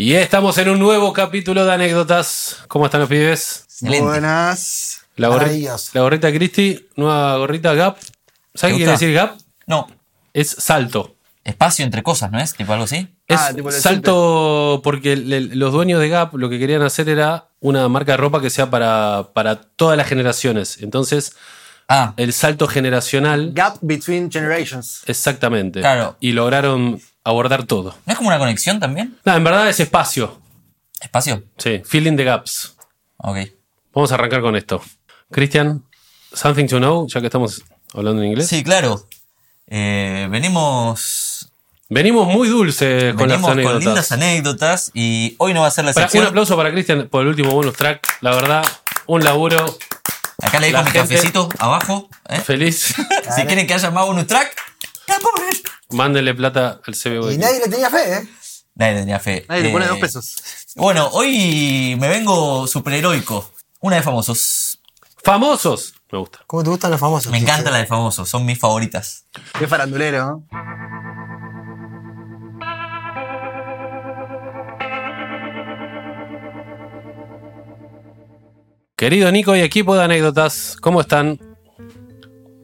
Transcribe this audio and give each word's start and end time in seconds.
Y 0.00 0.14
estamos 0.14 0.56
en 0.58 0.68
un 0.68 0.78
nuevo 0.78 1.12
capítulo 1.12 1.64
de 1.64 1.72
anécdotas. 1.72 2.58
¿Cómo 2.68 2.84
están 2.84 3.00
los 3.00 3.08
pibes? 3.10 3.62
Excelente. 3.64 4.06
Buenas. 4.06 5.00
La, 5.16 5.28
gorri- 5.28 5.90
la 5.92 6.00
gorrita 6.02 6.32
Cristi, 6.32 6.86
nueva 6.94 7.36
gorrita 7.38 7.74
Gap. 7.74 7.96
¿Sabes 8.54 8.74
qué 8.74 8.76
quiere 8.78 8.92
gusta? 8.92 9.04
decir 9.04 9.12
Gap? 9.12 9.36
No, 9.66 9.88
Es 10.32 10.50
salto. 10.50 11.16
espacio 11.42 11.84
entre 11.84 12.04
cosas, 12.04 12.30
¿no 12.30 12.38
es? 12.38 12.54
Tipo 12.54 12.72
algo 12.74 12.84
así. 12.84 13.08
Es 13.26 13.40
Ah, 13.40 13.52
tipo 13.52 13.70
el 13.70 13.74
salto 13.74 14.80
porque 14.84 15.16
le- 15.16 15.40
los 15.40 15.72
dueños 15.72 15.98
de 16.00 16.08
Gap 16.08 16.32
lo 16.36 16.48
que 16.48 16.60
querían 16.60 16.82
hacer 16.82 17.08
era 17.08 17.48
una 17.58 17.88
marca 17.88 18.12
de 18.12 18.18
ropa 18.18 18.40
que 18.40 18.50
sea 18.50 18.70
para, 18.70 19.30
para 19.34 19.56
todas 19.60 19.96
las 19.96 20.06
generaciones. 20.06 20.78
Entonces, 20.80 21.32
Ah, 21.88 22.12
el 22.18 22.32
salto 22.34 22.68
generacional, 22.68 23.52
Gap 23.54 23.78
between 23.80 24.30
generations. 24.30 25.02
exactamente. 25.06 25.80
Claro. 25.80 26.16
Y 26.20 26.32
lograron 26.32 27.00
abordar 27.24 27.64
todo. 27.64 27.94
¿no 28.06 28.12
es 28.12 28.16
como 28.16 28.28
una 28.28 28.38
conexión 28.38 28.80
también? 28.80 29.18
No, 29.24 29.34
en 29.36 29.44
verdad 29.44 29.68
es 29.68 29.80
espacio. 29.80 30.40
¿Espacio? 31.00 31.44
Sí, 31.58 31.82
filling 31.84 32.16
the 32.16 32.24
gaps. 32.24 32.76
Ok. 33.18 33.38
Vamos 33.94 34.10
a 34.12 34.14
arrancar 34.14 34.40
con 34.40 34.56
esto. 34.56 34.82
Cristian, 35.30 35.84
something 36.32 36.66
to 36.66 36.78
know, 36.78 37.06
ya 37.08 37.20
que 37.20 37.26
estamos 37.26 37.62
hablando 37.94 38.22
en 38.22 38.28
inglés. 38.30 38.48
Sí, 38.48 38.62
claro. 38.64 39.06
Eh, 39.66 40.26
venimos. 40.30 41.50
Venimos 41.90 42.26
muy 42.26 42.48
dulces 42.48 43.14
con 43.14 43.28
venimos 43.28 43.48
las 43.48 43.52
anécdotas. 43.56 43.72
con 43.72 43.84
lindas 43.84 44.12
anécdotas 44.12 44.90
y 44.94 45.34
hoy 45.38 45.54
no 45.54 45.62
va 45.62 45.68
a 45.68 45.70
ser 45.70 45.86
la 45.86 45.92
Para- 45.94 46.10
un 46.12 46.26
aplauso 46.26 46.54
para 46.56 46.70
Cristian 46.70 47.08
por 47.08 47.22
el 47.22 47.28
último 47.28 47.50
bonus 47.52 47.76
track. 47.76 48.06
La 48.20 48.34
verdad, 48.34 48.62
un 49.06 49.24
laburo 49.24 49.78
Acá 50.42 50.60
le 50.60 50.70
dejo 50.70 50.84
mi 50.84 50.90
cafecito 50.90 51.48
abajo. 51.58 52.08
¿eh? 52.28 52.38
feliz. 52.40 52.94
Si 53.34 53.42
quieren 53.46 53.66
que 53.66 53.74
haya 53.74 53.90
más 53.90 54.04
bonus 54.06 54.26
track, 54.26 54.54
¡ya, 55.06 55.18
pobre! 55.88 55.96
Mándenle 55.98 56.34
plata 56.34 56.80
al 56.86 56.94
CBU. 56.94 57.30
Y 57.32 57.38
nadie 57.38 57.60
le 57.60 57.68
tenía 57.68 57.90
fe, 57.90 58.12
¿eh? 58.14 58.28
Nadie 58.74 58.94
tenía 59.00 59.18
fe. 59.18 59.44
Nadie 59.48 59.62
le 59.64 59.70
pone 59.70 59.84
Eh, 59.86 59.88
dos 59.88 59.98
pesos. 59.98 60.36
Bueno, 60.76 61.08
hoy 61.12 61.96
me 61.98 62.08
vengo 62.08 62.66
superheroico. 62.66 63.50
Una 63.80 63.96
de 63.96 64.02
famosos. 64.02 64.80
Famosos. 65.24 65.94
Me 66.12 66.18
gusta. 66.18 66.40
¿Cómo 66.46 66.62
te 66.62 66.70
gustan 66.70 66.90
los 66.92 67.00
famosos? 67.00 67.30
Me 67.32 67.38
chiche? 67.38 67.50
encanta 67.50 67.70
la 67.70 67.78
de 67.78 67.86
famosos, 67.86 68.28
son 68.28 68.46
mis 68.46 68.58
favoritas. 68.58 69.24
Qué 69.58 69.66
farandulero, 69.66 70.24
¿no? 70.26 70.46
Querido 78.96 79.30
Nico 79.30 79.54
y 79.54 79.60
equipo 79.60 79.94
de 79.94 80.02
anécdotas, 80.02 80.76
¿cómo 80.80 81.00
están? 81.00 81.38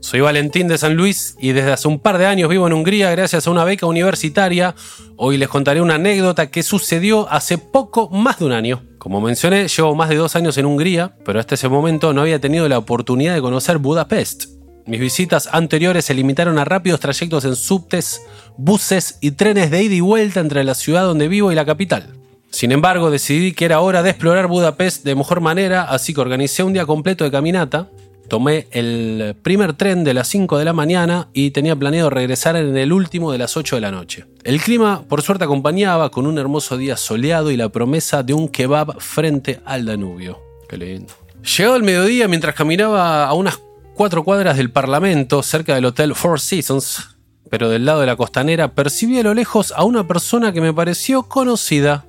Soy 0.04 0.20
Valentín 0.20 0.68
de 0.68 0.76
San 0.76 0.96
Luis 0.96 1.34
y 1.40 1.52
desde 1.52 1.72
hace 1.72 1.88
un 1.88 1.98
par 1.98 2.18
de 2.18 2.26
años 2.26 2.50
vivo 2.50 2.66
en 2.66 2.74
Hungría 2.74 3.10
gracias 3.10 3.46
a 3.46 3.50
una 3.50 3.64
beca 3.64 3.86
universitaria. 3.86 4.74
Hoy 5.16 5.38
les 5.38 5.48
contaré 5.48 5.80
una 5.80 5.94
anécdota 5.94 6.50
que 6.50 6.62
sucedió 6.62 7.26
hace 7.32 7.56
poco 7.56 8.10
más 8.10 8.38
de 8.38 8.44
un 8.44 8.52
año. 8.52 8.82
Como 8.98 9.22
mencioné, 9.22 9.66
llevo 9.66 9.94
más 9.94 10.10
de 10.10 10.16
dos 10.16 10.36
años 10.36 10.58
en 10.58 10.66
Hungría, 10.66 11.16
pero 11.24 11.40
hasta 11.40 11.54
ese 11.54 11.70
momento 11.70 12.12
no 12.12 12.20
había 12.20 12.38
tenido 12.38 12.68
la 12.68 12.76
oportunidad 12.76 13.34
de 13.34 13.40
conocer 13.40 13.78
Budapest. 13.78 14.44
Mis 14.84 15.00
visitas 15.00 15.48
anteriores 15.50 16.04
se 16.04 16.12
limitaron 16.12 16.58
a 16.58 16.66
rápidos 16.66 17.00
trayectos 17.00 17.46
en 17.46 17.56
subtes, 17.56 18.20
buses 18.58 19.16
y 19.22 19.30
trenes 19.30 19.70
de 19.70 19.84
ida 19.84 19.94
y 19.94 20.00
vuelta 20.00 20.40
entre 20.40 20.64
la 20.64 20.74
ciudad 20.74 21.04
donde 21.04 21.28
vivo 21.28 21.50
y 21.50 21.54
la 21.54 21.64
capital. 21.64 22.12
Sin 22.50 22.72
embargo, 22.72 23.10
decidí 23.10 23.52
que 23.52 23.64
era 23.64 23.80
hora 23.80 24.02
de 24.02 24.10
explorar 24.10 24.48
Budapest 24.48 25.02
de 25.02 25.14
mejor 25.14 25.40
manera, 25.40 25.84
así 25.84 26.12
que 26.12 26.20
organicé 26.20 26.62
un 26.62 26.74
día 26.74 26.84
completo 26.84 27.24
de 27.24 27.30
caminata. 27.30 27.88
Tomé 28.34 28.66
el 28.72 29.36
primer 29.42 29.74
tren 29.74 30.02
de 30.02 30.12
las 30.12 30.26
5 30.26 30.58
de 30.58 30.64
la 30.64 30.72
mañana 30.72 31.28
y 31.32 31.52
tenía 31.52 31.76
planeado 31.76 32.10
regresar 32.10 32.56
en 32.56 32.76
el 32.76 32.92
último 32.92 33.30
de 33.30 33.38
las 33.38 33.56
8 33.56 33.76
de 33.76 33.80
la 33.80 33.92
noche. 33.92 34.26
El 34.42 34.60
clima, 34.60 35.04
por 35.08 35.22
suerte, 35.22 35.44
acompañaba 35.44 36.10
con 36.10 36.26
un 36.26 36.36
hermoso 36.36 36.76
día 36.76 36.96
soleado 36.96 37.52
y 37.52 37.56
la 37.56 37.68
promesa 37.68 38.24
de 38.24 38.34
un 38.34 38.48
kebab 38.48 39.00
frente 39.00 39.60
al 39.64 39.86
Danubio. 39.86 40.40
Qué 40.68 40.76
lindo. 40.76 41.14
Llegado 41.44 41.76
el 41.76 41.84
mediodía, 41.84 42.26
mientras 42.26 42.56
caminaba 42.56 43.24
a 43.24 43.32
unas 43.34 43.60
cuatro 43.94 44.24
cuadras 44.24 44.56
del 44.56 44.72
Parlamento, 44.72 45.40
cerca 45.44 45.76
del 45.76 45.84
Hotel 45.84 46.16
Four 46.16 46.40
Seasons, 46.40 47.16
pero 47.50 47.68
del 47.68 47.84
lado 47.84 48.00
de 48.00 48.06
la 48.06 48.16
costanera, 48.16 48.74
percibí 48.74 49.20
a 49.20 49.22
lo 49.22 49.34
lejos 49.34 49.72
a 49.76 49.84
una 49.84 50.08
persona 50.08 50.52
que 50.52 50.60
me 50.60 50.74
pareció 50.74 51.22
conocida. 51.22 52.04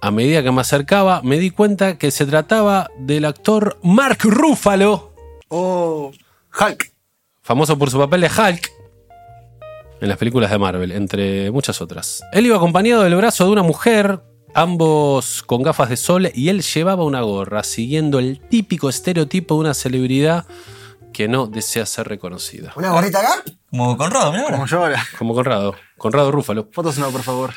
A 0.00 0.10
medida 0.10 0.42
que 0.42 0.52
me 0.52 0.60
acercaba, 0.60 1.20
me 1.22 1.38
di 1.38 1.50
cuenta 1.50 1.98
que 1.98 2.10
se 2.10 2.26
trataba 2.26 2.90
del 2.98 3.24
actor 3.24 3.78
Mark 3.82 4.18
Ruffalo, 4.22 5.14
Oh, 5.48 6.12
Hulk. 6.60 6.92
famoso 7.42 7.78
por 7.78 7.90
su 7.90 7.98
papel 7.98 8.20
de 8.22 8.26
Hulk 8.28 8.70
en 10.00 10.08
las 10.08 10.18
películas 10.18 10.50
de 10.50 10.58
Marvel, 10.58 10.92
entre 10.92 11.50
muchas 11.50 11.80
otras. 11.80 12.22
Él 12.32 12.46
iba 12.46 12.56
acompañado 12.56 13.02
del 13.04 13.14
brazo 13.16 13.44
de 13.46 13.50
una 13.52 13.62
mujer, 13.62 14.20
ambos 14.54 15.42
con 15.44 15.62
gafas 15.62 15.88
de 15.88 15.96
sol, 15.96 16.30
y 16.34 16.50
él 16.50 16.62
llevaba 16.62 17.04
una 17.04 17.22
gorra, 17.22 17.62
siguiendo 17.62 18.18
el 18.18 18.40
típico 18.40 18.88
estereotipo 18.90 19.54
de 19.54 19.60
una 19.60 19.74
celebridad 19.74 20.44
que 21.14 21.28
no 21.28 21.46
desea 21.46 21.86
ser 21.86 22.08
reconocida. 22.08 22.72
¿Una 22.76 22.90
gorrita 22.90 23.22
Gap? 23.22 23.44
Como 23.70 23.96
Conrado, 23.96 24.26
ahora. 24.32 24.50
Como 24.50 24.66
yo 24.66 24.78
ahora. 24.82 25.02
Como 25.18 25.34
Conrado, 25.34 25.74
Conrado 25.96 26.30
Rúfalo. 26.30 26.68
Fotos 26.72 26.98
no, 26.98 27.08
por 27.10 27.22
favor. 27.22 27.54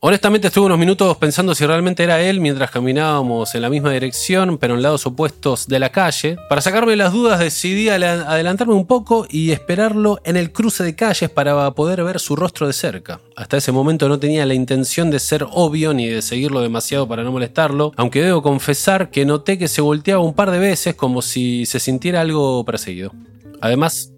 Honestamente 0.00 0.46
estuve 0.46 0.66
unos 0.66 0.78
minutos 0.78 1.16
pensando 1.16 1.56
si 1.56 1.66
realmente 1.66 2.04
era 2.04 2.20
él 2.20 2.38
mientras 2.38 2.70
caminábamos 2.70 3.56
en 3.56 3.62
la 3.62 3.68
misma 3.68 3.90
dirección, 3.90 4.56
pero 4.56 4.76
en 4.76 4.82
lados 4.82 5.04
opuestos 5.06 5.66
de 5.66 5.80
la 5.80 5.90
calle. 5.90 6.36
Para 6.48 6.60
sacarme 6.60 6.94
las 6.94 7.12
dudas 7.12 7.40
decidí 7.40 7.88
adelantarme 7.88 8.74
un 8.74 8.86
poco 8.86 9.26
y 9.28 9.50
esperarlo 9.50 10.20
en 10.22 10.36
el 10.36 10.52
cruce 10.52 10.84
de 10.84 10.94
calles 10.94 11.30
para 11.30 11.68
poder 11.72 12.04
ver 12.04 12.20
su 12.20 12.36
rostro 12.36 12.68
de 12.68 12.74
cerca. 12.74 13.20
Hasta 13.34 13.56
ese 13.56 13.72
momento 13.72 14.08
no 14.08 14.20
tenía 14.20 14.46
la 14.46 14.54
intención 14.54 15.10
de 15.10 15.18
ser 15.18 15.44
obvio 15.50 15.92
ni 15.92 16.06
de 16.06 16.22
seguirlo 16.22 16.60
demasiado 16.60 17.08
para 17.08 17.24
no 17.24 17.32
molestarlo, 17.32 17.92
aunque 17.96 18.22
debo 18.22 18.40
confesar 18.40 19.10
que 19.10 19.26
noté 19.26 19.58
que 19.58 19.66
se 19.66 19.80
volteaba 19.80 20.22
un 20.22 20.34
par 20.34 20.52
de 20.52 20.60
veces 20.60 20.94
como 20.94 21.22
si 21.22 21.66
se 21.66 21.80
sintiera 21.80 22.20
algo 22.20 22.64
perseguido. 22.64 23.12
Además, 23.60 24.12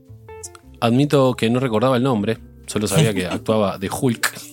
admito 0.79 1.33
que 1.37 1.49
no 1.49 1.59
recordaba 1.59 1.97
el 1.97 2.03
nombre, 2.03 2.37
solo 2.67 2.87
sabía 2.87 3.15
que 3.15 3.27
actuaba 3.29 3.79
de 3.79 3.89
Hulk. 3.91 4.50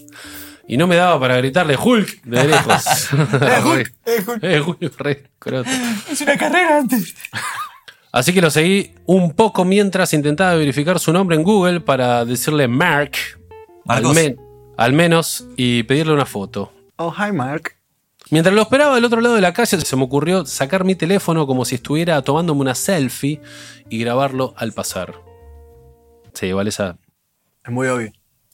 Y 0.67 0.75
no 0.77 0.85
me 0.87 0.95
daba 0.97 1.19
para 1.19 1.37
gritarle 1.37 1.77
Hulk 1.77 2.23
de 2.23 2.43
lejos. 2.43 3.09
¡Eh, 3.13 3.61
Hulk! 3.63 3.93
¡Eh, 4.05 4.23
Hulk! 4.27 4.43
Eh, 4.43 4.59
Hulk, 4.61 4.99
re 4.99 5.23
croto. 5.39 5.69
Es 6.11 6.19
una 6.21 6.37
carrera 6.37 6.77
antes. 6.79 7.15
Así 8.11 8.33
que 8.33 8.41
lo 8.41 8.49
seguí 8.49 8.93
un 9.05 9.31
poco 9.33 9.63
mientras 9.63 10.13
intentaba 10.13 10.55
verificar 10.55 10.99
su 10.99 11.13
nombre 11.13 11.35
en 11.35 11.43
Google 11.43 11.79
para 11.81 12.25
decirle 12.25 12.67
Mark, 12.67 13.11
al, 13.87 14.03
men- 14.13 14.37
al 14.75 14.91
menos, 14.93 15.45
y 15.55 15.83
pedirle 15.83 16.13
una 16.13 16.25
foto. 16.25 16.73
Oh, 16.97 17.13
hi, 17.17 17.31
Mark. 17.31 17.73
Mientras 18.29 18.53
lo 18.53 18.61
esperaba 18.63 18.95
del 18.95 19.05
otro 19.05 19.21
lado 19.21 19.35
de 19.35 19.41
la 19.41 19.53
calle, 19.53 19.79
se 19.79 19.95
me 19.95 20.03
ocurrió 20.03 20.45
sacar 20.45 20.83
mi 20.83 20.95
teléfono 20.95 21.47
como 21.47 21.63
si 21.63 21.75
estuviera 21.75 22.21
tomándome 22.23 22.59
una 22.61 22.75
selfie 22.75 23.39
y 23.89 23.99
grabarlo 23.99 24.53
al 24.57 24.73
pasar. 24.73 25.13
Sí, 26.33 26.47
igual 26.47 26.67
esa 26.67 26.97
Es 27.63 27.71
muy 27.71 27.87
obvio. 27.87 28.11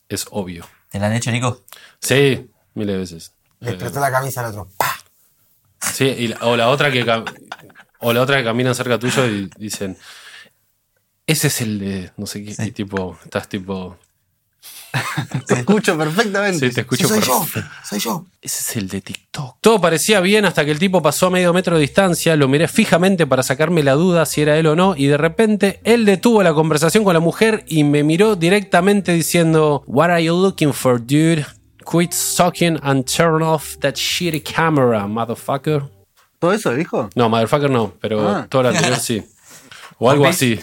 es 0.10 0.28
obvio. 0.30 0.66
¿Te 0.94 1.00
la 1.00 1.08
han 1.08 1.14
hecho, 1.14 1.32
Nico? 1.32 1.64
Sí, 2.00 2.52
miles 2.76 2.94
de 2.94 2.98
veces. 3.00 3.34
Le 3.62 3.72
explotó 3.72 4.00
la 4.00 4.12
camisa 4.12 4.42
al 4.42 4.52
otro. 4.52 4.70
¡Pah! 4.78 4.96
Sí, 5.92 6.06
y 6.06 6.28
la- 6.28 6.38
o 6.42 6.56
la 6.56 6.70
otra 6.70 6.92
que 6.92 7.04
cam- 7.04 7.26
o 8.00 8.14
la 8.14 8.22
otra 8.22 8.38
que 8.38 8.44
caminan 8.44 8.76
cerca 8.76 9.00
tuyo 9.00 9.26
y 9.26 9.50
dicen 9.58 9.98
ese 11.26 11.48
es 11.48 11.62
el 11.62 11.80
de 11.80 12.12
no 12.18 12.28
sé 12.28 12.44
qué 12.46 12.54
y 12.64 12.72
tipo 12.72 13.18
estás 13.24 13.50
tipo 13.50 13.98
Te 15.48 15.56
escucho 15.56 15.98
perfectamente. 15.98 16.68
Sí, 16.70 16.74
te 16.76 16.82
escucho 16.82 17.08
soy 17.08 17.20
yo. 17.22 17.46
Soy 17.84 18.00
yo. 18.00 18.26
ese 18.42 18.62
es 18.62 18.76
el 18.78 18.88
de 18.88 19.02
TikTok. 19.02 19.58
Todo 19.60 19.82
parecía 19.82 20.20
bien 20.22 20.46
hasta 20.46 20.64
que 20.66 20.72
el 20.72 20.78
tipo 20.80 21.02
pasó 21.02 21.28
a 21.28 21.30
medio 21.32 21.52
metro 21.52 21.76
de 21.76 21.82
distancia, 21.82 22.36
lo 22.36 22.48
miré 22.48 22.68
fijamente 22.68 23.26
para 23.26 23.42
sacarme 23.42 23.82
la 23.82 23.94
duda 23.94 24.26
si 24.28 24.42
era 24.42 24.58
él 24.58 24.68
o 24.68 24.76
no 24.76 24.96
y 24.96 25.08
de 25.08 25.18
repente 25.18 25.80
él 25.84 26.06
detuvo 26.06 26.44
la 26.44 26.54
conversación 26.54 27.04
con 27.04 27.14
la 27.16 27.20
mujer 27.20 27.66
y 27.68 27.84
me 27.84 28.04
miró 28.04 28.36
directamente 28.36 29.14
diciendo 29.14 29.84
What 29.88 30.12
are 30.12 30.24
you 30.24 30.40
looking 30.40 30.74
for, 30.74 31.00
dude? 31.00 31.46
Quit 31.92 32.14
sucking 32.14 32.80
and 32.84 33.06
turn 33.06 33.42
off 33.42 33.78
that 33.80 33.96
shitty 33.96 34.42
camera, 34.42 35.08
motherfucker. 35.08 35.84
¿Todo 36.40 36.54
eso 36.54 36.74
dijo? 36.74 37.10
No, 37.16 37.30
motherfucker 37.30 37.70
no, 37.70 37.94
pero 38.00 38.30
Ah. 38.30 38.48
todo 38.48 38.64
lo 38.64 38.70
anterior 38.70 38.98
sí. 39.00 39.24
O 39.98 40.10
algo 40.10 40.26
así. 40.28 40.60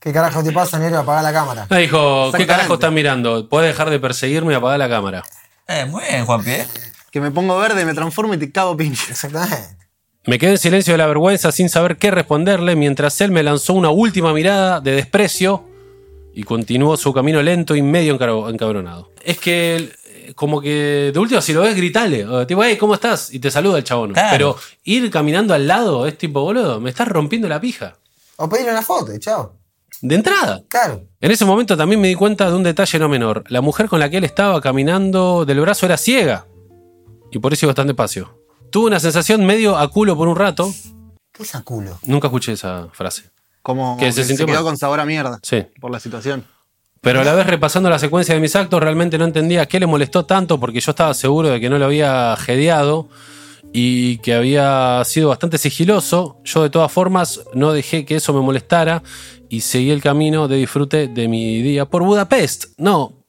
¿Qué 0.00 0.12
carajo 0.12 0.44
te 0.44 0.52
pasa, 0.52 0.78
negro? 0.78 1.00
Apaga 1.00 1.22
la 1.22 1.32
cámara. 1.32 1.66
Me 1.70 1.80
dijo, 1.80 2.30
¿qué 2.32 2.46
carajo 2.46 2.74
estás 2.74 2.92
mirando? 2.92 3.48
¿Puedes 3.48 3.70
dejar 3.70 3.90
de 3.90 3.98
perseguirme 3.98 4.52
y 4.52 4.56
apagar 4.56 4.78
la 4.78 4.88
cámara? 4.88 5.24
Eh, 5.66 5.86
muy 5.86 6.04
bien, 6.08 6.24
Juanpi, 6.24 6.50
¿eh? 6.50 6.66
Que 7.10 7.20
me 7.20 7.30
pongo 7.30 7.58
verde, 7.58 7.84
me 7.84 7.94
transformo 7.94 8.34
y 8.34 8.38
te 8.38 8.52
cago 8.52 8.76
pinche. 8.76 9.10
Exactamente. 9.10 9.76
Me 10.26 10.38
quedé 10.38 10.52
en 10.52 10.58
silencio 10.58 10.94
de 10.94 10.98
la 10.98 11.06
vergüenza 11.06 11.50
sin 11.50 11.68
saber 11.68 11.96
qué 11.96 12.10
responderle 12.10 12.76
mientras 12.76 13.20
él 13.20 13.32
me 13.32 13.42
lanzó 13.42 13.72
una 13.72 13.90
última 13.90 14.32
mirada 14.32 14.80
de 14.80 14.92
desprecio 14.92 15.64
y 16.32 16.44
continuó 16.44 16.96
su 16.96 17.12
camino 17.12 17.42
lento 17.42 17.74
y 17.74 17.82
medio 17.82 18.14
encabronado. 18.48 19.10
Es 19.24 19.38
que, 19.40 19.90
eh, 20.06 20.32
como 20.36 20.60
que 20.60 21.10
de 21.12 21.18
última, 21.18 21.40
si 21.40 21.52
lo 21.52 21.62
ves, 21.62 21.74
gritale. 21.74 22.24
Tipo, 22.46 22.62
hey, 22.62 22.76
¿cómo 22.76 22.94
estás? 22.94 23.32
Y 23.34 23.40
te 23.40 23.50
saluda 23.50 23.78
el 23.78 23.84
chabón. 23.84 24.12
Claro. 24.12 24.30
Pero 24.30 24.56
ir 24.84 25.10
caminando 25.10 25.54
al 25.54 25.66
lado 25.66 26.06
es 26.06 26.16
tipo, 26.16 26.42
boludo, 26.42 26.78
me 26.78 26.90
estás 26.90 27.08
rompiendo 27.08 27.48
la 27.48 27.60
pija. 27.60 27.96
O 28.36 28.48
pedirle 28.48 28.70
una 28.70 28.82
foto 28.82 29.10
chao. 29.18 29.57
De 30.00 30.14
entrada. 30.14 30.62
Claro. 30.68 31.04
En 31.20 31.30
ese 31.30 31.44
momento 31.44 31.76
también 31.76 32.00
me 32.00 32.08
di 32.08 32.14
cuenta 32.14 32.48
de 32.48 32.54
un 32.54 32.62
detalle 32.62 32.98
no 32.98 33.08
menor. 33.08 33.44
La 33.48 33.60
mujer 33.60 33.88
con 33.88 33.98
la 33.98 34.08
que 34.08 34.18
él 34.18 34.24
estaba 34.24 34.60
caminando 34.60 35.44
del 35.44 35.60
brazo 35.60 35.86
era 35.86 35.96
ciega. 35.96 36.46
Y 37.30 37.38
por 37.38 37.52
eso 37.52 37.66
iba 37.66 37.74
tan 37.74 37.86
despacio. 37.86 38.38
Tuve 38.70 38.86
una 38.86 39.00
sensación 39.00 39.44
medio 39.44 39.76
a 39.76 39.88
culo 39.90 40.16
por 40.16 40.28
un 40.28 40.36
rato. 40.36 40.72
¿Qué 41.32 41.42
es 41.42 41.54
a 41.54 41.62
culo? 41.62 41.98
Nunca 42.04 42.28
escuché 42.28 42.52
esa 42.52 42.88
frase. 42.92 43.30
Como, 43.62 43.96
¿Qué, 43.96 44.04
como 44.04 44.12
se 44.12 44.20
que 44.20 44.22
se, 44.22 44.28
sintió 44.28 44.46
quedó 44.46 44.62
con 44.62 44.76
sabor 44.76 45.00
a 45.00 45.04
mierda. 45.04 45.40
Sí. 45.42 45.66
Por 45.80 45.90
la 45.90 46.00
situación. 46.00 46.44
Pero 47.00 47.20
a 47.20 47.24
la 47.24 47.34
vez 47.34 47.46
repasando 47.46 47.88
la 47.90 47.98
secuencia 47.98 48.34
de 48.34 48.40
mis 48.40 48.56
actos, 48.56 48.80
realmente 48.80 49.18
no 49.18 49.24
entendía 49.24 49.66
qué 49.66 49.78
le 49.78 49.86
molestó 49.86 50.24
tanto 50.24 50.58
porque 50.58 50.80
yo 50.80 50.90
estaba 50.90 51.14
seguro 51.14 51.48
de 51.48 51.60
que 51.60 51.70
no 51.70 51.78
lo 51.78 51.84
había 51.84 52.36
jedeado 52.36 53.08
y 53.72 54.18
que 54.18 54.34
había 54.34 55.02
sido 55.04 55.28
bastante 55.28 55.58
sigiloso. 55.58 56.38
Yo 56.44 56.62
de 56.62 56.70
todas 56.70 56.90
formas 56.90 57.40
no 57.54 57.72
dejé 57.72 58.04
que 58.04 58.16
eso 58.16 58.32
me 58.32 58.40
molestara 58.40 59.02
y 59.48 59.60
seguí 59.60 59.90
el 59.90 60.02
camino 60.02 60.48
de 60.48 60.56
disfrute 60.56 61.08
de 61.08 61.28
mi 61.28 61.62
día 61.62 61.86
por 61.86 62.02
Budapest. 62.02 62.78
No. 62.78 63.24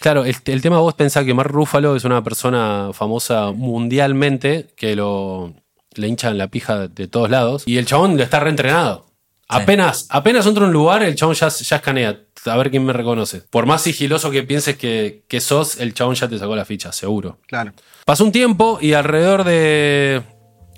Claro, 0.00 0.24
el, 0.24 0.36
el 0.44 0.62
tema 0.62 0.78
vos 0.78 0.94
pensás 0.94 1.24
que 1.24 1.34
Mark 1.34 1.50
Ruffalo 1.50 1.96
es 1.96 2.04
una 2.04 2.22
persona 2.22 2.90
famosa 2.92 3.52
mundialmente 3.52 4.68
que 4.76 4.96
lo 4.96 5.54
le 5.94 6.08
hinchan 6.08 6.36
la 6.38 6.48
pija 6.48 6.88
de 6.88 7.08
todos 7.08 7.30
lados 7.30 7.62
y 7.66 7.78
el 7.78 7.86
chabón 7.86 8.18
está 8.20 8.40
reentrenado. 8.40 9.06
Apenas, 9.46 10.06
apenas 10.08 10.46
entra 10.46 10.64
a 10.64 10.66
un 10.66 10.72
lugar, 10.72 11.02
el 11.02 11.14
chabón 11.14 11.34
ya, 11.34 11.48
ya 11.48 11.76
escanea. 11.76 12.18
A 12.46 12.56
ver 12.56 12.70
quién 12.70 12.84
me 12.84 12.92
reconoce. 12.92 13.42
Por 13.50 13.66
más 13.66 13.82
sigiloso 13.82 14.30
que 14.30 14.42
pienses 14.42 14.76
que, 14.76 15.24
que 15.28 15.40
sos, 15.40 15.78
el 15.80 15.94
chabón 15.94 16.14
ya 16.14 16.28
te 16.28 16.38
sacó 16.38 16.56
la 16.56 16.64
ficha, 16.64 16.92
seguro. 16.92 17.38
Claro. 17.46 17.72
Pasó 18.04 18.24
un 18.24 18.32
tiempo 18.32 18.78
y 18.80 18.94
alrededor 18.94 19.44
de 19.44 20.22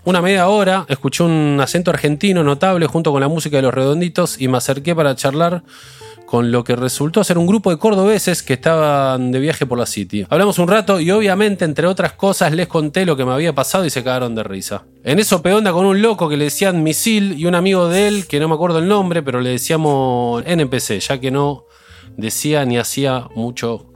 una 0.06 0.22
media 0.22 0.48
hora 0.48 0.86
escuché 0.88 1.24
un 1.24 1.58
acento 1.60 1.90
argentino 1.90 2.44
notable 2.44 2.86
junto 2.86 3.10
con 3.10 3.20
la 3.20 3.26
música 3.26 3.56
de 3.56 3.64
los 3.64 3.74
redonditos 3.74 4.40
y 4.40 4.46
me 4.46 4.56
acerqué 4.56 4.94
para 4.94 5.16
charlar 5.16 5.64
con 6.26 6.52
lo 6.52 6.62
que 6.62 6.76
resultó 6.76 7.24
ser 7.24 7.38
un 7.38 7.46
grupo 7.46 7.70
de 7.70 7.78
cordobeses 7.78 8.44
que 8.44 8.54
estaban 8.54 9.32
de 9.32 9.40
viaje 9.40 9.66
por 9.66 9.78
la 9.78 9.86
City. 9.86 10.24
Hablamos 10.30 10.60
un 10.60 10.68
rato 10.68 11.00
y 11.00 11.10
obviamente, 11.10 11.64
entre 11.64 11.88
otras 11.88 12.12
cosas, 12.12 12.52
les 12.52 12.68
conté 12.68 13.04
lo 13.04 13.16
que 13.16 13.24
me 13.24 13.32
había 13.32 13.52
pasado 13.52 13.84
y 13.84 13.90
se 13.90 14.04
cagaron 14.04 14.36
de 14.36 14.44
risa. 14.44 14.84
En 15.02 15.18
eso 15.18 15.42
pegué 15.42 15.56
onda 15.56 15.72
con 15.72 15.84
un 15.84 16.00
loco 16.00 16.28
que 16.28 16.36
le 16.36 16.44
decían 16.44 16.84
Misil 16.84 17.34
y 17.36 17.46
un 17.46 17.56
amigo 17.56 17.88
de 17.88 18.06
él, 18.06 18.26
que 18.28 18.38
no 18.38 18.48
me 18.48 18.54
acuerdo 18.54 18.78
el 18.78 18.86
nombre, 18.86 19.24
pero 19.24 19.40
le 19.40 19.50
decíamos 19.50 20.44
NPC, 20.46 21.00
ya 21.00 21.18
que 21.18 21.32
no 21.32 21.64
decía 22.16 22.64
ni 22.64 22.78
hacía 22.78 23.28
mucho 23.34 23.92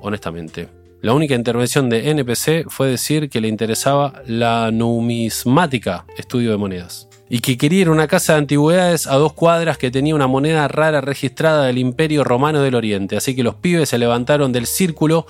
honestamente. 0.00 0.77
La 1.00 1.12
única 1.14 1.36
intervención 1.36 1.88
de 1.88 2.10
NPC 2.10 2.68
fue 2.68 2.88
decir 2.88 3.30
que 3.30 3.40
le 3.40 3.46
interesaba 3.46 4.20
la 4.26 4.72
numismática, 4.72 6.04
estudio 6.16 6.50
de 6.50 6.56
monedas. 6.56 7.08
Y 7.28 7.38
que 7.38 7.56
quería 7.56 7.82
ir 7.82 7.88
a 7.88 7.92
una 7.92 8.08
casa 8.08 8.32
de 8.32 8.40
antigüedades 8.40 9.06
a 9.06 9.14
dos 9.14 9.32
cuadras 9.32 9.78
que 9.78 9.92
tenía 9.92 10.16
una 10.16 10.26
moneda 10.26 10.66
rara 10.66 11.00
registrada 11.00 11.66
del 11.66 11.78
Imperio 11.78 12.24
Romano 12.24 12.62
del 12.62 12.74
Oriente. 12.74 13.16
Así 13.16 13.36
que 13.36 13.44
los 13.44 13.54
pibes 13.54 13.90
se 13.90 13.98
levantaron 13.98 14.50
del 14.50 14.66
círculo 14.66 15.24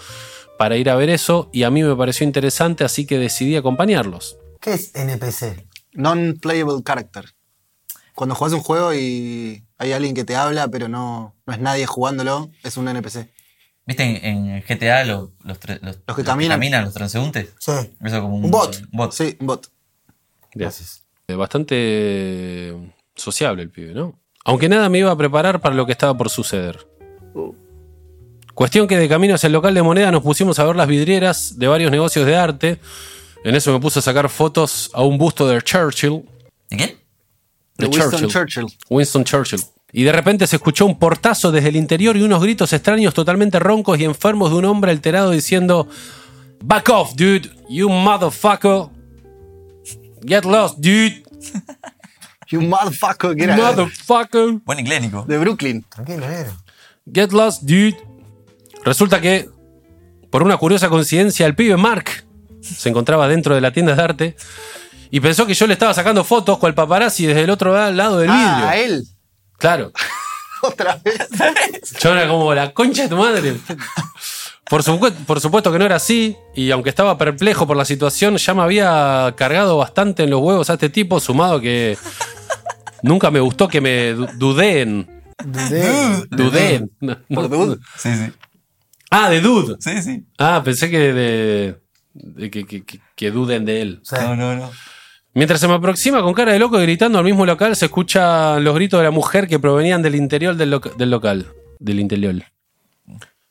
para 0.58 0.78
ir 0.78 0.88
a 0.88 0.96
ver 0.96 1.10
eso 1.10 1.50
y 1.52 1.64
a 1.64 1.70
mí 1.70 1.82
me 1.82 1.94
pareció 1.94 2.26
interesante, 2.26 2.84
así 2.84 3.04
que 3.04 3.18
decidí 3.18 3.54
acompañarlos. 3.56 4.38
¿Qué 4.62 4.72
es 4.72 4.94
NPC? 4.94 5.66
Non-playable 5.92 6.82
character. 6.82 7.26
Cuando 8.14 8.34
juegas 8.34 8.54
un 8.54 8.62
juego 8.62 8.94
y 8.94 9.64
hay 9.76 9.92
alguien 9.92 10.14
que 10.14 10.24
te 10.24 10.34
habla, 10.34 10.68
pero 10.68 10.88
no, 10.88 11.36
no 11.46 11.52
es 11.52 11.60
nadie 11.60 11.84
jugándolo, 11.84 12.50
es 12.62 12.78
un 12.78 12.88
NPC. 12.88 13.28
¿Viste 13.88 14.02
en, 14.05 14.50
en 14.50 14.61
GTA 14.69 15.02
los, 15.06 15.31
los, 15.44 15.58
los, 15.81 15.99
Los 16.06 16.17
que 16.17 16.23
caminan. 16.23 16.85
los 16.85 16.93
transeúntes? 16.93 17.55
Sí. 17.58 17.73
Eso 18.05 18.20
como 18.20 18.37
un, 18.37 18.44
Un 18.44 18.50
bot. 18.50 18.82
bot. 18.93 19.12
Sí, 19.12 19.35
un 19.40 19.46
bot. 19.46 19.67
Gracias. 20.52 21.05
Eh, 21.26 21.35
Bastante 21.35 22.75
sociable 23.17 23.62
el 23.62 23.70
pibe, 23.70 23.94
¿no? 23.94 24.19
Aunque 24.44 24.69
nada 24.69 24.90
me 24.90 24.99
iba 24.99 25.11
a 25.11 25.17
preparar 25.17 25.62
para 25.62 25.75
lo 25.75 25.87
que 25.87 25.93
estaba 25.93 26.14
por 26.19 26.29
suceder. 26.29 26.87
Cuestión 28.52 28.87
que 28.88 28.99
de 28.99 29.08
camino 29.08 29.35
hacia 29.37 29.46
el 29.46 29.55
local 29.55 29.73
de 29.73 29.82
moneda 29.82 30.11
nos 30.11 30.23
pusimos 30.23 30.58
a 30.58 30.64
ver 30.64 30.76
las 30.76 30.87
vidrieras 30.87 31.58
de 31.58 31.67
varios 31.69 31.90
negocios 31.90 32.26
de 32.26 32.37
arte. 32.37 32.79
En 33.43 33.55
eso 33.55 33.73
me 33.73 33.81
puse 33.81 34.00
a 34.00 34.02
sacar 34.02 34.29
fotos 34.29 34.90
a 34.93 35.02
un 35.02 35.17
busto 35.17 35.49
de 35.49 35.62
Churchill. 35.62 36.29
¿De 36.69 36.76
quién? 36.76 36.99
De 37.79 37.87
De 37.87 37.96
Winston 37.96 38.29
Churchill. 38.29 38.67
Winston 38.90 39.25
Churchill. 39.25 39.61
Y 39.93 40.02
de 40.05 40.12
repente 40.12 40.46
se 40.46 40.56
escuchó 40.56 40.85
un 40.87 40.99
portazo 40.99 41.50
desde 41.50 41.70
el 41.70 41.76
interior 41.76 42.17
y 42.17 42.23
unos 42.23 42.43
gritos 42.43 42.73
extraños 42.73 43.14
totalmente 43.14 43.58
roncos 43.58 43.99
y 43.99 44.05
enfermos 44.05 44.50
de 44.50 44.56
un 44.56 44.67
hombre 44.67 44.90
alterado 44.90 45.31
diciendo 45.31 45.88
Back 46.62 46.88
off, 46.90 47.14
dude, 47.14 47.50
you 47.69 47.88
motherfucker. 47.88 48.88
Get 50.26 50.44
lost, 50.44 50.79
dude. 50.79 51.23
You 52.50 52.62
motherfucker, 52.62 53.37
que 53.37 53.44
era 53.44 53.56
Motherfucker. 53.56 54.52
Buen 54.64 54.79
inglés, 54.79 55.02
Nico. 55.02 55.25
de 55.29 55.37
Brooklyn. 55.37 55.85
Tranquilo, 55.88 56.26
negro. 56.26 56.52
Get 57.12 57.31
lost, 57.32 57.62
dude. 57.62 57.96
Resulta 58.85 59.20
que, 59.20 59.50
por 60.31 60.43
una 60.43 60.56
curiosa 60.56 60.88
coincidencia, 60.88 61.44
el 61.46 61.55
pibe 61.55 61.76
Mark 61.76 62.25
se 62.62 62.88
encontraba 62.88 63.29
dentro 63.29 63.55
de 63.55 63.61
la 63.61 63.70
tienda 63.70 63.94
de 63.94 64.02
arte 64.02 64.37
y 65.11 65.20
pensó 65.20 65.46
que 65.46 65.52
yo 65.52 65.67
le 65.67 65.75
estaba 65.75 65.93
sacando 65.93 66.25
fotos 66.25 66.58
con 66.58 66.69
el 66.69 66.75
paparazzi 66.75 67.26
desde 67.26 67.43
el 67.43 67.50
otro 67.50 67.73
lado 67.93 68.19
del 68.19 68.31
vidrio. 68.31 68.46
Ah, 68.46 68.70
a 68.70 68.76
él. 68.79 69.05
Claro. 69.58 69.93
Otra 70.62 71.00
vez. 71.05 71.28
Yo 72.00 72.10
era 72.12 72.26
como 72.28 72.52
la 72.55 72.72
concha 72.72 73.02
de 73.02 73.08
tu 73.08 73.16
madre. 73.16 73.56
Por, 74.69 74.82
supu- 74.82 75.12
por 75.25 75.40
supuesto 75.40 75.70
que 75.72 75.78
no 75.78 75.84
era 75.87 75.96
así, 75.96 76.37
y 76.55 76.70
aunque 76.72 76.90
estaba 76.90 77.16
perplejo 77.16 77.66
por 77.66 77.76
la 77.76 77.84
situación, 77.84 78.37
ya 78.37 78.55
me 78.55 78.62
había 78.62 79.32
cargado 79.37 79.76
bastante 79.78 80.25
en 80.25 80.31
los 80.31 80.40
huevos 80.40 80.69
a 80.69 80.75
este 80.75 80.90
tipo, 80.90 81.20
sumado 81.20 81.60
que 81.60 81.96
nunca 83.02 83.31
me 83.31 83.40
gustó 83.40 83.69
que 83.69 83.81
me 83.81 84.12
du- 84.14 84.28
dudeen. 84.37 85.22
Dudé. 85.44 86.26
Dudeen. 86.31 86.90
Por 87.32 87.49
dude. 87.49 87.76
Sí, 87.96 88.11
sí. 88.14 88.32
Ah, 89.11 89.31
de 89.31 89.40
dude. 89.40 89.76
Sí, 89.81 90.02
sí. 90.02 90.26
Ah, 90.38 90.61
pensé 90.64 90.90
que 90.90 91.12
de, 91.14 91.80
de 92.12 92.50
que, 92.50 92.66
que- 92.66 92.85
que- 92.85 93.00
que 93.14 93.30
duden 93.30 93.64
de 93.64 93.80
él. 93.80 94.00
Sí. 94.02 94.16
No, 94.21 94.35
no, 94.37 94.54
no. 94.56 94.71
Mientras 95.38 95.61
se 95.61 95.68
me 95.68 95.75
aproxima 95.75 96.21
con 96.21 96.35
cara 96.35 96.50
de 96.52 96.59
loco 96.59 96.80
y 96.80 96.83
gritando 96.83 97.16
al 97.16 97.25
mismo 97.25 97.47
local, 97.47 97.76
se 97.76 97.85
escuchan 97.85 98.64
los 98.64 98.75
gritos 98.75 98.99
de 98.99 99.04
la 99.04 99.12
mujer 99.12 99.47
que 99.47 99.61
provenían 99.61 100.02
del 100.02 100.16
interior 100.16 100.57
del, 100.57 100.71
loca- 100.73 100.90
del 100.99 101.11
local. 101.12 101.47
Del 101.78 102.00
interior. 102.00 102.35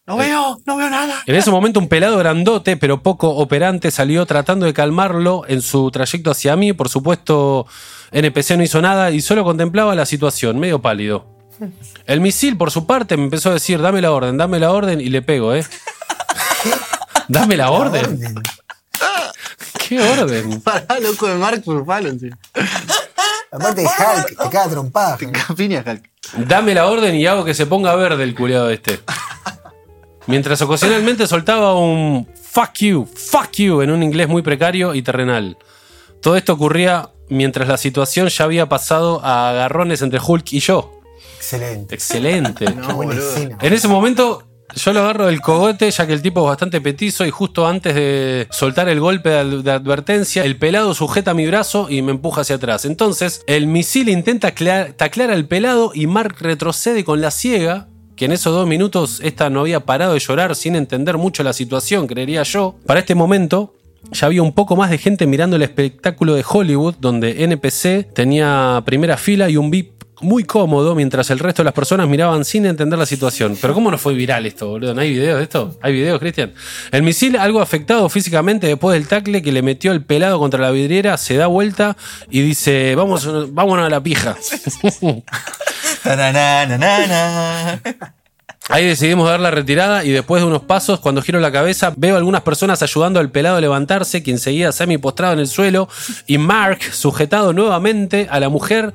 No 0.06 0.18
veo, 0.18 0.60
no 0.66 0.76
veo 0.76 0.90
nada. 0.90 1.24
En 1.26 1.36
ese 1.36 1.50
momento 1.50 1.80
un 1.80 1.88
pelado 1.88 2.18
grandote, 2.18 2.76
pero 2.76 3.02
poco 3.02 3.30
operante, 3.30 3.90
salió 3.90 4.26
tratando 4.26 4.66
de 4.66 4.74
calmarlo 4.74 5.44
en 5.48 5.62
su 5.62 5.90
trayecto 5.90 6.30
hacia 6.32 6.58
mí. 6.58 6.74
Por 6.74 6.90
supuesto, 6.90 7.68
NPC 8.12 8.58
no 8.58 8.64
hizo 8.64 8.82
nada 8.82 9.12
y 9.12 9.22
solo 9.22 9.46
contemplaba 9.46 9.96
la 9.96 10.06
situación, 10.06 10.60
medio 10.60 10.82
pálido. 10.82 11.26
El 12.06 12.20
misil, 12.20 12.58
por 12.58 12.70
su 12.70 12.86
parte, 12.86 13.16
me 13.16 13.24
empezó 13.24 13.50
a 13.50 13.54
decir, 13.54 13.82
dame 13.82 14.02
la 14.02 14.12
orden, 14.12 14.36
dame 14.36 14.60
la 14.60 14.74
orden, 14.74 15.00
y 15.00 15.08
le 15.08 15.22
pego, 15.22 15.56
¿eh? 15.56 15.66
¿Dame 17.30 17.56
la 17.56 17.72
orden? 17.72 18.20
¿Qué 19.88 20.02
orden? 20.02 20.62
Pará, 20.64 21.00
loco 21.00 21.28
de 21.28 21.36
Mark 21.36 21.64
Ruffalo, 21.66 22.10
en 22.10 22.20
serio. 22.20 22.38
Aparte 23.52 23.82
de 23.82 23.88
Hulk, 23.88 24.28
te 24.28 24.50
caga 24.50 24.70
trompada. 24.70 25.18
Te 25.18 25.32
capiña, 25.32 25.84
Hulk. 25.86 26.10
Dame 26.48 26.74
la 26.74 26.88
orden 26.88 27.16
y 27.16 27.26
hago 27.26 27.46
que 27.46 27.54
se 27.54 27.66
ponga 27.66 27.96
verde 27.96 28.24
el 28.24 28.36
culiado 28.36 28.70
este. 28.70 29.00
Mientras 30.26 30.62
ocasionalmente 30.62 31.26
soltaba 31.26 31.76
un 31.76 32.28
fuck 32.36 32.74
you, 32.80 33.06
fuck 33.06 33.52
you 33.54 33.82
en 33.82 33.92
un 33.92 34.04
inglés 34.04 34.28
muy 34.28 34.42
precario 34.42 34.94
y 34.94 35.02
terrenal. 35.02 35.58
Todo 36.22 36.36
esto 36.36 36.54
ocurría 36.54 37.12
mientras 37.30 37.70
la 37.70 37.78
situación 37.78 38.28
ya 38.28 38.44
había 38.44 38.68
pasado 38.68 39.24
a 39.24 39.52
agarrones 39.52 40.02
entre 40.02 40.20
Hulk 40.20 40.52
y 40.52 40.60
yo. 40.60 41.00
Excelente. 41.38 41.96
Excelente. 41.96 42.66
Escena. 42.66 43.58
En 43.62 43.74
ese 43.74 43.88
momento 43.88 44.47
yo 44.78 44.94
lo 44.94 45.02
agarro 45.02 45.26
del 45.28 45.42
cogote 45.42 45.90
ya 45.92 46.08
que 46.08 46.14
el 46.14 46.22
tipo 46.22 46.42
es 46.42 46.48
bastante 46.48 46.80
petizo 46.82 47.26
y 47.26 47.30
justo 47.32 47.68
antes 47.68 47.94
de 47.96 48.48
soltar 48.52 48.88
el 48.90 49.00
golpe 49.00 49.30
de 49.30 49.38
ad- 49.40 49.64
de 49.64 49.72
advertencia, 49.72 50.44
el 50.46 50.56
pelado 50.58 50.94
sujeta 50.94 51.34
mi 51.34 51.46
brazo 51.48 51.88
y 51.90 52.02
me 52.02 52.12
empuja 52.12 52.42
hacia 52.42 52.56
atrás. 52.58 52.86
Entonces 52.86 53.42
el 53.48 53.68
misil 53.68 54.10
intenta 54.10 54.52
clea- 54.56 54.94
taclear 54.96 55.32
al 55.32 55.46
pelado 55.46 55.92
y 55.94 56.08
Mark 56.08 56.36
retrocede 56.40 57.04
con 57.04 57.22
la 57.22 57.32
ciega. 57.32 57.88
Que 58.16 58.26
en 58.26 58.32
esos 58.32 58.52
dos 58.52 58.66
minutos 58.68 59.20
esta 59.24 59.52
no 59.52 59.60
había 59.60 59.82
parado 59.82 60.14
de 60.14 60.20
llorar 60.20 60.56
sin 60.56 60.76
entender 60.76 61.20
mucho 61.20 61.44
la 61.44 61.54
situación, 61.54 62.08
creería 62.08 62.42
yo. 62.42 62.76
Para 62.88 63.02
este 63.02 63.14
momento, 63.14 63.76
ya 64.12 64.26
había 64.26 64.42
un 64.42 64.54
poco 64.54 64.76
más 64.76 64.90
de 64.90 64.98
gente 64.98 65.28
mirando 65.28 65.56
el 65.56 65.62
espectáculo 65.62 66.34
de 66.34 66.44
Hollywood, 66.50 66.96
donde 67.00 67.44
NPC 67.44 68.12
tenía 68.16 68.82
primera 68.88 69.18
fila 69.18 69.52
y 69.52 69.58
un 69.58 69.70
VIP 69.70 69.97
muy 70.22 70.44
cómodo 70.44 70.96
mientras 70.96 71.30
el 71.30 71.40
resto 71.40 71.62
de 71.62 71.66
las 71.66 71.74
personas 71.74 72.08
miraban 72.08 72.44
sin 72.46 72.66
entender 72.66 72.98
la 72.98 73.06
situación. 73.06 73.58
Pero 73.60 73.74
¿cómo 73.74 73.92
no 73.92 73.98
fue 73.98 74.14
viral 74.14 74.46
esto, 74.46 74.68
boludo? 74.68 74.94
¿No 74.94 75.02
hay 75.02 75.12
videos 75.12 75.38
de 75.38 75.44
esto? 75.44 75.78
¿Hay 75.82 75.94
videos, 75.94 76.20
Cristian? 76.20 76.54
El 76.92 77.04
misil, 77.04 77.38
algo 77.38 77.62
afectado 77.62 78.10
físicamente 78.10 78.68
después 78.68 78.94
del 78.94 79.08
tacle 79.08 79.42
que 79.42 79.52
le 79.52 79.62
metió 79.62 79.92
el 79.92 80.04
pelado 80.04 80.40
contra 80.40 80.60
la 80.60 80.72
vidriera, 80.72 81.18
se 81.18 81.36
da 81.36 81.48
vuelta 81.48 81.96
y 82.30 82.42
dice, 82.42 82.96
vamos, 82.96 83.54
vámonos 83.54 83.86
a 83.86 83.90
la 83.90 84.02
pija. 84.02 84.36
Ahí 88.70 88.86
decidimos 88.86 89.30
dar 89.30 89.40
la 89.40 89.50
retirada 89.50 90.04
y 90.04 90.10
después 90.10 90.42
de 90.42 90.48
unos 90.48 90.62
pasos, 90.64 91.00
cuando 91.00 91.22
giro 91.22 91.40
la 91.40 91.54
cabeza, 91.54 91.94
veo 91.96 92.18
algunas 92.18 92.42
personas 92.42 92.82
ayudando 92.84 93.22
al 93.22 93.32
pelado 93.32 93.56
a 93.56 93.62
levantarse, 93.62 94.22
quien 94.24 94.40
seguía 94.40 94.74
semi 94.74 94.98
postrado 94.98 95.34
en 95.34 95.40
el 95.40 95.48
suelo, 95.48 95.88
y 96.26 96.38
Mark 96.38 96.80
sujetado 96.92 97.54
nuevamente 97.54 98.28
a 98.30 98.42
la 98.42 98.50
mujer 98.50 98.94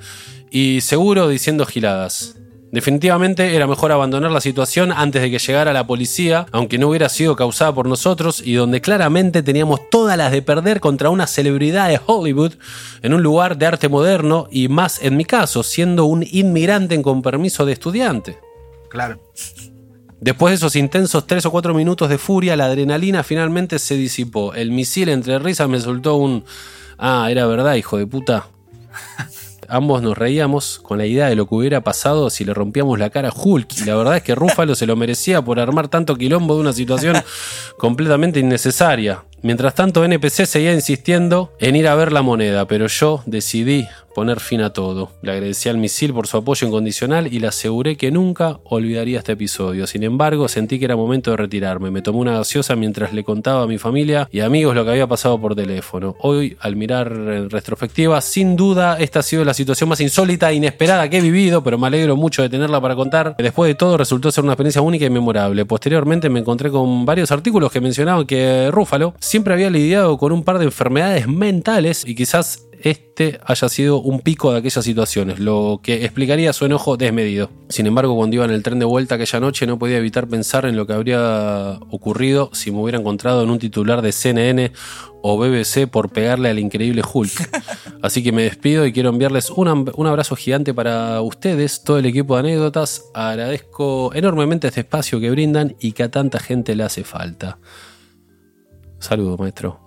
y 0.53 0.83
seguro 0.83 1.29
diciendo 1.29 1.65
giladas. 1.65 2.37
Definitivamente 2.73 3.55
era 3.57 3.67
mejor 3.67 3.91
abandonar 3.93 4.31
la 4.31 4.41
situación 4.41 4.93
antes 4.93 5.21
de 5.21 5.31
que 5.31 5.39
llegara 5.39 5.73
la 5.73 5.87
policía, 5.87 6.47
aunque 6.53 6.79
no 6.79 6.89
hubiera 6.89 7.09
sido 7.09 7.37
causada 7.37 7.75
por 7.75 7.87
nosotros 7.87 8.43
y 8.45 8.55
donde 8.55 8.81
claramente 8.81 9.43
teníamos 9.43 9.91
todas 9.91 10.17
las 10.17 10.31
de 10.31 10.41
perder 10.41 10.81
contra 10.81 11.11
una 11.11 11.27
celebridad 11.27 11.89
de 11.89 12.01
Hollywood 12.05 12.55
en 13.03 13.15
un 13.15 13.23
lugar 13.23 13.59
de 13.59 13.67
arte 13.67 13.89
moderno 13.89 14.47
y 14.51 14.69
más 14.69 15.03
en 15.03 15.17
mi 15.17 15.25
caso, 15.25 15.63
siendo 15.63 16.05
un 16.05 16.23
inmigrante 16.31 17.01
con 17.03 17.23
permiso 17.23 17.67
de 17.67 17.73
estudiante. 17.73 18.39
Claro. 18.89 19.21
Después 20.21 20.53
de 20.53 20.57
esos 20.57 20.77
intensos 20.77 21.27
3 21.27 21.47
o 21.47 21.51
4 21.51 21.75
minutos 21.75 22.09
de 22.09 22.17
furia, 22.17 22.57
la 22.57 22.67
adrenalina 22.67 23.23
finalmente 23.23 23.79
se 23.79 23.97
disipó. 23.97 24.55
El 24.55 24.71
misil 24.71 25.09
entre 25.09 25.39
risas 25.39 25.69
me 25.69 25.81
soltó 25.81 26.17
un... 26.17 26.45
Ah, 26.97 27.29
era 27.31 27.47
verdad, 27.47 27.75
hijo 27.75 27.99
de 27.99 28.07
puta. 28.07 28.47
Ambos 29.73 30.03
nos 30.03 30.19
reíamos 30.19 30.81
con 30.83 30.99
la 30.99 31.07
idea 31.07 31.31
de 31.31 31.35
lo 31.35 31.47
que 31.47 31.55
hubiera 31.55 31.81
pasado 31.81 32.29
si 32.29 32.45
le 32.45 32.53
rompíamos 32.53 32.99
la 32.99 33.09
cara 33.09 33.31
a 33.31 33.33
Hulk. 33.35 33.79
Y 33.81 33.85
la 33.87 33.97
verdad 33.97 34.19
es 34.19 34.23
que 34.23 34.35
Rúfalo 34.35 34.75
se 34.75 34.85
lo 34.85 34.97
merecía 34.97 35.41
por 35.41 35.59
armar 35.59 35.89
tanto 35.89 36.15
quilombo 36.17 36.57
de 36.57 36.61
una 36.61 36.75
situación 36.75 37.17
completamente 37.79 38.39
innecesaria. 38.39 39.25
Mientras 39.41 39.75
tanto, 39.75 40.05
NPC 40.05 40.45
seguía 40.45 40.75
insistiendo 40.75 41.55
en 41.59 41.75
ir 41.77 41.89
a 41.89 41.95
ver 41.95 42.13
la 42.13 42.21
moneda, 42.21 42.67
pero 42.67 42.87
yo 42.87 43.23
decidí 43.25 43.89
poner 44.15 44.41
fin 44.41 44.61
a 44.61 44.73
todo. 44.73 45.11
Le 45.23 45.33
agradecí 45.33 45.69
al 45.69 45.79
misil 45.79 46.13
por 46.13 46.27
su 46.27 46.37
apoyo 46.37 46.67
incondicional 46.67 47.33
y 47.33 47.39
le 47.39 47.49
aseguré 47.49 47.97
que 47.97 48.11
nunca 48.11 48.61
olvidaría 48.65 49.19
este 49.19 49.33
episodio. 49.33 49.87
Sin 49.87 50.03
embargo, 50.03 50.49
sentí 50.49 50.79
que 50.79 50.85
era 50.85 50.97
momento 50.97 51.31
de 51.31 51.37
retirarme. 51.37 51.91
Me 51.91 52.03
tomé 52.03 52.19
una 52.19 52.33
gaseosa 52.39 52.77
mientras 52.77 53.13
le 53.13 53.25
contaba 53.25 53.63
a 53.63 53.67
mi 53.67 53.79
familia 53.79 54.29
y 54.31 54.41
amigos 54.41 54.75
lo 54.75 54.85
que 54.85 54.91
había 54.91 55.07
pasado 55.07 55.41
por 55.41 55.55
teléfono. 55.55 56.17
Hoy, 56.21 56.57
al 56.61 56.77
mirar 56.77 57.13
en 57.13 57.51
retrospectiva, 57.51 58.21
sin 58.21 58.57
duda 58.57 58.97
esta 58.99 59.21
ha 59.21 59.23
sido 59.23 59.45
la 59.45 59.55
situación 59.55 59.89
más 59.89 60.01
insólita 60.01 60.51
e 60.51 60.55
inesperada 60.55 61.09
que 61.09 61.19
he 61.19 61.21
vivido, 61.21 61.63
pero 61.63 61.79
me 61.79 61.87
alegro 61.87 62.17
mucho 62.17 62.43
de 62.43 62.49
tenerla 62.49 62.81
para 62.81 62.95
contar. 62.95 63.35
Después 63.39 63.69
de 63.69 63.75
todo, 63.75 63.97
resultó 63.97 64.31
ser 64.31 64.45
una 64.45 64.53
experiencia 64.53 64.83
única 64.83 65.05
y 65.05 65.11
memorable. 65.11 65.65
Posteriormente 65.65 66.29
me 66.29 66.41
encontré 66.41 66.71
con 66.71 67.05
varios 67.05 67.31
artículos 67.33 67.73
que 67.73 67.81
mencionaban 67.81 68.27
que 68.27 68.71
Rúfalo 68.71 69.15
siempre 69.21 69.55
había 69.55 69.71
lidiado 69.71 70.19
con 70.19 70.33
un 70.33 70.45
par 70.45 70.59
de 70.59 70.67
enfermedades 70.67 71.27
mentales 71.27 72.05
y 72.07 72.15
quizás 72.15 72.67
este 72.83 73.41
haya 73.45 73.69
sido 73.69 74.01
un 74.01 74.21
pico 74.21 74.53
de 74.53 74.59
aquellas 74.59 74.85
situaciones, 74.85 75.39
lo 75.39 75.81
que 75.83 76.05
explicaría 76.05 76.53
su 76.53 76.65
enojo 76.65 76.97
desmedido. 76.97 77.51
Sin 77.69 77.87
embargo, 77.87 78.17
cuando 78.17 78.37
iba 78.37 78.45
en 78.45 78.51
el 78.51 78.63
tren 78.63 78.79
de 78.79 78.85
vuelta 78.85 79.15
aquella 79.15 79.41
noche 79.41 79.67
no 79.67 79.79
podía 79.79 79.99
evitar 79.99 80.29
pensar 80.29 80.67
en 80.67 80.77
lo 80.77 80.87
que 80.87 80.93
habría 80.93 81.79
ocurrido 81.91 82.51
si 82.53 82.71
me 82.71 82.79
hubiera 82.81 82.99
encontrado 82.99 83.43
en 83.43 83.51
un 83.51 83.59
titular 83.59 84.03
de 84.03 84.13
CNN 84.13 84.73
o 85.23 85.39
BBC 85.39 85.89
por 85.89 86.11
pegarle 86.11 86.51
al 86.51 86.59
increíble 86.59 87.03
Hulk. 87.11 87.63
Así 88.03 88.23
que 88.23 88.33
me 88.33 88.43
despido 88.43 88.87
y 88.87 88.93
quiero 88.93 89.11
enviarles 89.11 89.51
un, 89.51 89.91
un 89.95 90.07
abrazo 90.07 90.37
gigante 90.37 90.75
para 90.75 91.21
ustedes, 91.23 91.85
todo 91.85 91.99
el 91.99 92.07
equipo 92.07 92.35
de 92.35 92.41
anécdotas. 92.41 93.05
Agradezco 93.15 94.13
enormemente 94.15 94.69
este 94.69 94.81
espacio 94.81 95.21
que 95.21 95.31
brindan 95.31 95.77
y 95.81 95.93
que 95.93 96.03
a 96.03 96.11
tanta 96.11 96.39
gente 96.41 96.75
le 96.75 96.83
hace 96.83 97.05
falta. 97.05 97.59
Saludos, 98.99 99.39
maestro. 99.39 99.81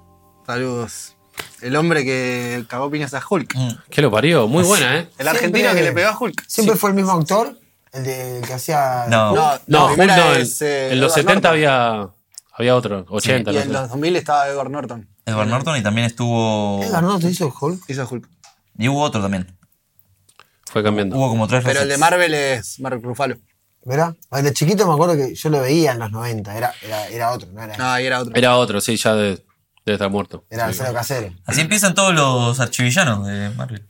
Saludos. 0.46 1.15
El 1.62 1.76
hombre 1.76 2.04
que 2.04 2.64
cagó 2.68 2.90
piñas 2.92 3.14
a 3.14 3.24
Hulk. 3.28 3.56
Mm. 3.56 3.70
¿Qué 3.90 4.02
lo 4.02 4.12
parió? 4.12 4.48
Muy 4.48 4.64
buena, 4.64 5.00
¿eh? 5.00 5.10
El 5.18 5.28
argentino 5.28 5.74
que 5.74 5.82
le 5.82 5.92
pegó 5.94 6.10
a 6.10 6.18
Hulk. 6.20 6.44
¿Siempre 6.48 6.76
fue 6.76 6.90
el 6.92 6.96
mismo 6.96 7.12
actor? 7.14 7.58
El, 7.94 8.04
de, 8.04 8.38
el 8.40 8.46
que 8.46 8.54
hacía. 8.54 9.06
No. 9.10 9.34
No, 9.34 9.52
No, 9.68 9.86
Hulk 9.88 9.98
no, 9.98 10.34
en, 10.36 10.42
es, 10.42 10.62
eh, 10.62 10.92
en 10.92 11.00
los 11.00 11.14
Edward 11.18 11.28
70 11.28 11.34
Norton. 11.34 11.52
había, 11.52 12.10
había 12.54 12.76
otro, 12.76 13.06
80, 13.10 13.52
Y 13.52 13.54
no 13.56 13.60
en 13.62 13.68
sé. 13.68 13.74
los 13.74 13.90
2000 13.90 14.16
estaba 14.18 14.48
Edward 14.50 14.70
Norton. 14.70 15.08
Edward 15.26 15.48
Norton 15.48 15.78
y 15.78 15.82
también 15.84 16.06
estuvo. 16.08 16.84
¿Edgar 16.84 17.04
Norton 17.04 17.30
hizo 17.32 17.54
Hulk? 17.60 17.84
Hizo 17.90 18.08
Hulk. 18.10 18.28
Y 18.78 18.90
hubo 18.90 19.02
otro 19.02 19.22
también. 19.22 19.58
Fue 20.66 20.84
cambiando. 20.84 21.16
Hubo 21.18 21.30
como 21.30 21.48
tres 21.48 21.64
Pero 21.64 21.82
el 21.82 21.90
de. 21.90 21.98
Marvel 21.98 22.34
es 22.34 22.80
Mark 22.82 23.00
Ruffalo. 23.02 23.38
¿Verdad? 23.86 24.16
Ver, 24.32 24.44
De 24.44 24.52
chiquito 24.52 24.86
me 24.88 24.94
acuerdo 24.94 25.16
que 25.16 25.36
yo 25.36 25.50
lo 25.50 25.62
veía 25.62 25.92
en 25.94 26.00
los 26.00 26.12
90. 26.12 26.58
Era, 26.58 26.74
era, 26.82 27.08
era 27.08 27.32
otro, 27.32 27.48
no 27.54 27.62
era. 27.64 27.78
No, 27.78 27.86
ahí 27.92 28.06
era 28.08 28.20
otro. 28.20 28.34
Era 28.36 28.58
otro, 28.58 28.82
sí, 28.82 28.98
ya 28.98 29.14
de- 29.14 29.45
debe 29.86 29.96
estar 29.96 30.10
muerto. 30.10 30.46
Era 30.50 30.72
cero 30.74 30.92
casero. 30.94 31.34
Así 31.46 31.62
empiezan 31.62 31.94
todos 31.96 32.14
los 32.14 32.60
archivillanos 32.60 33.26
de 33.28 33.50
Marvel. 33.52 33.86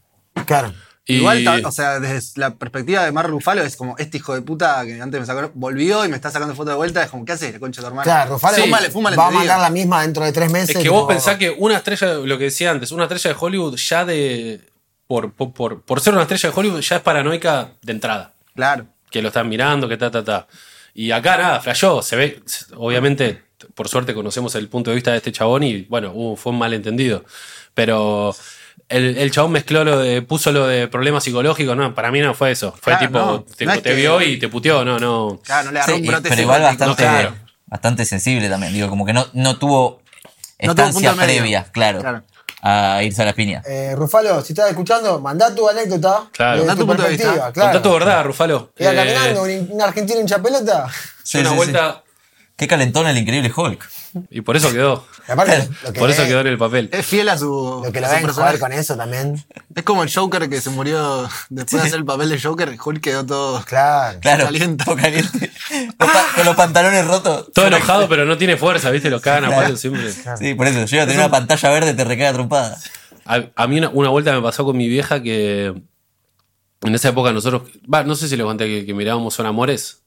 Claro. 0.46 0.74
Y- 1.08 1.18
Igual, 1.18 1.64
o 1.64 1.72
sea, 1.72 2.00
desde 2.00 2.40
la 2.40 2.56
perspectiva 2.56 3.04
de 3.06 3.12
Mark 3.12 3.30
Ruffalo 3.30 3.62
es 3.62 3.76
como 3.76 3.96
este 4.00 4.18
hijo 4.18 4.34
de 4.34 4.42
puta 4.42 4.84
que 4.86 5.00
antes 5.00 5.20
me 5.20 5.26
sacó, 5.28 5.52
volvió 5.54 6.04
y 6.04 6.10
me 6.10 6.16
está 6.16 6.32
sacando 6.32 6.56
fotos 6.56 6.74
de 6.74 6.78
vuelta. 6.78 7.04
Es 7.04 7.12
como, 7.12 7.24
¿qué 7.26 7.34
haces, 7.34 7.60
concha 7.60 7.80
de 7.82 7.84
tu 7.84 7.88
hermana? 7.90 8.04
Claro, 8.04 8.34
Rufalo 8.34 8.56
Sí. 8.56 8.62
Fúmale, 8.64 8.90
fúmale, 8.90 9.16
va 9.16 9.26
a 9.26 9.28
te 9.28 9.32
digo. 9.34 9.40
mandar 9.42 9.60
la 9.60 9.70
misma 9.70 10.02
dentro 10.02 10.26
de 10.26 10.32
tres 10.32 10.52
meses. 10.52 10.70
es 10.72 10.76
que 10.78 10.82
tipo, 10.84 10.96
vos 10.96 11.08
pensás 11.08 11.38
que 11.38 11.52
una 11.52 11.78
estrella, 11.78 12.14
lo 12.16 12.38
que 12.40 12.46
decía 12.46 12.72
antes, 12.72 12.92
una 12.92 13.04
estrella 13.04 13.30
de 13.30 13.36
Hollywood 13.40 13.76
ya 13.78 14.04
de. 14.04 14.62
Por, 15.08 15.32
por, 15.34 15.54
por, 15.54 15.82
por 15.84 16.02
ser 16.02 16.14
una 16.14 16.24
estrella 16.24 16.50
de 16.50 16.56
Hollywood 16.60 16.80
ya 16.82 16.96
es 16.96 17.02
paranoica 17.04 17.70
de 17.84 17.92
entrada. 17.92 18.34
Claro. 18.56 18.88
Que 19.12 19.22
lo 19.22 19.28
están 19.28 19.48
mirando, 19.48 19.88
que 19.88 19.98
ta, 19.98 20.10
ta, 20.10 20.24
ta. 20.24 20.48
Y 20.96 21.12
acá 21.12 21.38
nada, 21.38 21.60
flashó, 21.62 22.02
se 22.02 22.16
ve. 22.16 22.42
Obviamente, 22.76 23.44
por 23.74 23.88
suerte 23.90 24.14
conocemos 24.14 24.54
el 24.56 24.68
punto 24.70 24.90
de 24.92 24.96
vista 24.96 25.12
de 25.12 25.18
este 25.18 25.32
chabón 25.32 25.64
y 25.64 25.82
bueno, 25.84 26.14
fue 26.38 26.52
un 26.52 26.60
malentendido. 26.60 27.24
Pero. 27.74 28.36
El, 28.88 29.18
el 29.18 29.32
chabón 29.32 29.52
mezcló 29.54 29.84
lo 29.84 29.98
de, 29.98 30.22
puso 30.22 30.52
lo 30.52 30.68
de 30.68 30.88
problemas 30.88 31.24
psicológicos, 31.24 31.76
no, 31.76 31.96
para 31.96 32.12
mí 32.12 32.20
no 32.20 32.36
fue 32.36 32.52
eso. 32.52 32.72
Fue 32.72 32.94
Claro, 32.94 33.00
tipo, 33.08 33.18
no, 33.20 33.42
te, 33.44 33.66
no 33.66 33.74
es 33.74 33.82
te 33.82 33.90
que- 33.90 33.96
vio 33.96 34.22
y 34.22 34.38
te 34.38 34.48
puteó, 34.48 34.86
no, 34.86 35.00
no. 35.00 35.40
Claro, 35.44 35.66
no 35.68 35.72
le 35.72 35.80
agarró 35.80 35.96
Sí, 35.98 36.08
un 36.08 36.22
pero 36.22 36.42
igual 36.42 36.62
bastante, 36.62 36.86
No, 36.86 36.96
claro. 36.96 37.36
bastante 37.66 38.06
sensible 38.06 38.48
también. 38.48 38.74
Digo, 38.74 38.88
como 38.88 39.04
que 39.04 39.14
no, 39.14 39.26
no 39.34 39.58
tuvo 39.58 40.02
No 40.62 40.76
tuvo 40.76 40.86
estancia 40.88 41.14
medio. 41.14 41.26
previa, 41.40 41.64
claro, 41.72 42.00
Claro. 42.02 42.24
a 42.62 43.02
irse 43.02 43.24
a 43.24 43.26
las 43.26 43.34
piñas. 43.34 43.66
Eh, 43.66 43.96
Rufalo, 43.96 44.40
si 44.44 44.54
estás 44.54 44.70
escuchando, 44.70 45.20
mandá 45.20 45.56
tu 45.56 45.68
anécdota. 45.68 46.28
Claro. 46.32 46.58
desde 46.58 46.68
Mandá 46.68 46.80
tu 46.80 46.86
punto 46.88 47.02
de 47.02 47.08
perspectiva, 47.10 47.34
vista. 47.34 47.52
Claro. 47.54 47.72
Contá 47.72 47.90
tu 47.90 47.94
verdad, 47.94 48.24
Rufalo. 48.24 48.72
Iba 48.78 48.92
Eh, 48.92 48.96
caminando, 48.96 49.42
un, 49.44 49.68
un 49.72 49.82
argentino 49.82 50.20
hincha 50.20 50.44
pelota. 50.44 50.88
Sí, 51.24 51.40
una 51.40 51.50
sí, 51.50 51.56
vuelta 51.56 52.04
Qué 52.58 52.68
calentón 52.70 53.06
el 53.08 53.18
increíble 53.18 53.52
Hulk. 53.54 53.86
y 54.30 54.40
por 54.40 54.56
eso 54.56 54.72
quedó. 54.72 55.06
Y 55.28 55.32
aparte, 55.32 55.68
lo 55.84 55.92
que 55.92 56.00
Por 56.00 56.10
eso 56.10 56.24
quedó 56.24 56.40
en 56.40 56.48
el 56.48 56.58
papel. 56.58 56.90
Es 56.94 57.06
fiel 57.06 57.28
a 57.28 57.38
su. 57.38 57.82
Lo 57.86 57.92
que 57.92 58.00
lo 58.00 58.08
a 58.08 58.10
su 58.12 58.16
ven 58.16 58.34
jugar 58.34 58.60
con 58.60 58.72
eso 58.72 58.96
también. 58.96 59.44
Es 59.76 59.84
como 59.84 60.04
el 60.04 60.14
Joker 60.14 60.48
que 60.48 60.62
se 60.62 60.70
murió 60.70 61.28
después 61.50 61.82
de 61.82 61.88
hacer 61.90 62.00
el 62.00 62.06
papel 62.06 62.30
de 62.30 62.40
Joker. 62.42 62.78
Hulk 62.84 63.02
quedó 63.02 63.26
todo. 63.26 63.62
Claro. 63.66 64.20
Claro, 64.22 64.46
Calienta. 64.46 64.86
todo 64.86 64.96
caliente. 64.96 65.52
Los 66.00 66.10
con 66.36 66.46
los 66.46 66.56
pantalones 66.56 67.06
rotos. 67.06 67.52
Todo 67.54 67.68
enojado, 67.68 68.08
pero 68.08 68.24
no 68.26 68.38
tiene 68.38 68.56
fuerza, 68.56 68.90
¿viste? 68.90 69.10
Lo 69.10 69.20
cagan 69.20 69.44
a 69.46 69.48
Claro. 69.48 69.64
palos 69.64 69.80
siempre. 69.82 70.14
Sí, 70.40 70.54
por 70.54 70.68
eso. 70.68 70.86
Yo 70.86 70.96
iba 70.96 71.04
a 71.04 71.08
tener 71.08 71.20
una 71.22 71.32
pantalla 71.32 71.70
verde, 71.72 71.94
te 71.94 72.06
recae 72.06 72.28
a 72.28 72.34
trompada. 72.34 72.78
A, 73.26 73.42
a 73.56 73.68
mí 73.68 73.80
una, 73.80 73.90
una 73.90 74.10
vuelta 74.10 74.32
me 74.34 74.42
pasó 74.42 74.64
con 74.64 74.78
mi 74.78 74.88
vieja 74.88 75.22
que 75.22 75.74
en 76.82 76.96
esa 76.96 77.10
época 77.10 77.34
nosotros, 77.34 77.64
no 77.88 78.16
sé 78.16 78.30
si 78.30 78.38
les 78.38 78.46
conté 78.46 78.68
que, 78.68 78.86
que 78.86 78.94
mirábamos 78.94 79.34
Son 79.34 79.46
Amores 79.46 80.04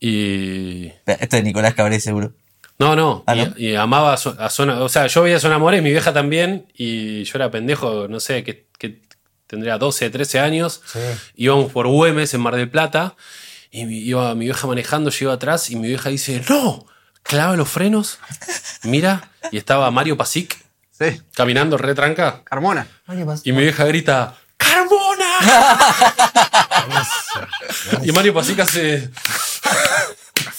y... 0.00 0.86
Esto 1.06 1.36
es 1.36 1.44
Nicolás 1.44 1.74
Cabré, 1.74 2.00
seguro. 2.00 2.32
No, 2.78 2.96
no, 2.96 3.22
Ah, 3.26 3.36
y, 3.36 3.44
¿no? 3.44 3.54
y 3.58 3.74
amaba 3.74 4.14
a, 4.14 4.48
Zona, 4.50 4.80
o 4.82 4.88
sea, 4.88 5.06
yo 5.06 5.22
veía 5.22 5.38
Son 5.38 5.52
Amores, 5.52 5.82
mi 5.82 5.90
vieja 5.90 6.14
también, 6.14 6.66
y 6.74 7.24
yo 7.24 7.32
era 7.36 7.50
pendejo, 7.50 8.08
no 8.08 8.20
sé, 8.20 8.42
que, 8.42 8.66
que 8.78 9.02
tendría 9.46 9.76
12, 9.76 10.08
13 10.08 10.40
años, 10.40 10.80
Sí. 10.90 10.98
íbamos 11.36 11.70
por 11.72 11.86
Güemes 11.86 12.32
en 12.32 12.40
Mar 12.40 12.56
del 12.56 12.70
Plata, 12.70 13.16
y 13.70 13.84
mi, 13.84 13.98
iba 13.98 14.34
mi 14.34 14.46
vieja 14.46 14.66
manejando, 14.66 15.10
yo 15.10 15.26
iba 15.26 15.34
atrás, 15.34 15.68
y 15.70 15.76
mi 15.76 15.88
vieja 15.88 16.08
dice, 16.08 16.42
no, 16.48 16.86
clava 17.22 17.54
los 17.56 17.68
frenos, 17.68 18.18
mira, 18.84 19.28
y 19.52 19.58
estaba 19.58 19.90
Mario 19.90 20.16
Pasic 20.16 20.56
Sí. 20.98 21.20
caminando 21.34 21.76
retranca, 21.78 22.42
Carmona. 22.44 22.86
Mario 23.06 23.26
y 23.44 23.52
mi 23.52 23.62
vieja 23.62 23.84
grita, 23.84 24.36
¡Carmona! 24.56 25.24
y 28.04 28.12
Mario 28.12 28.34
Pasic 28.34 28.58
hace... 28.60 29.10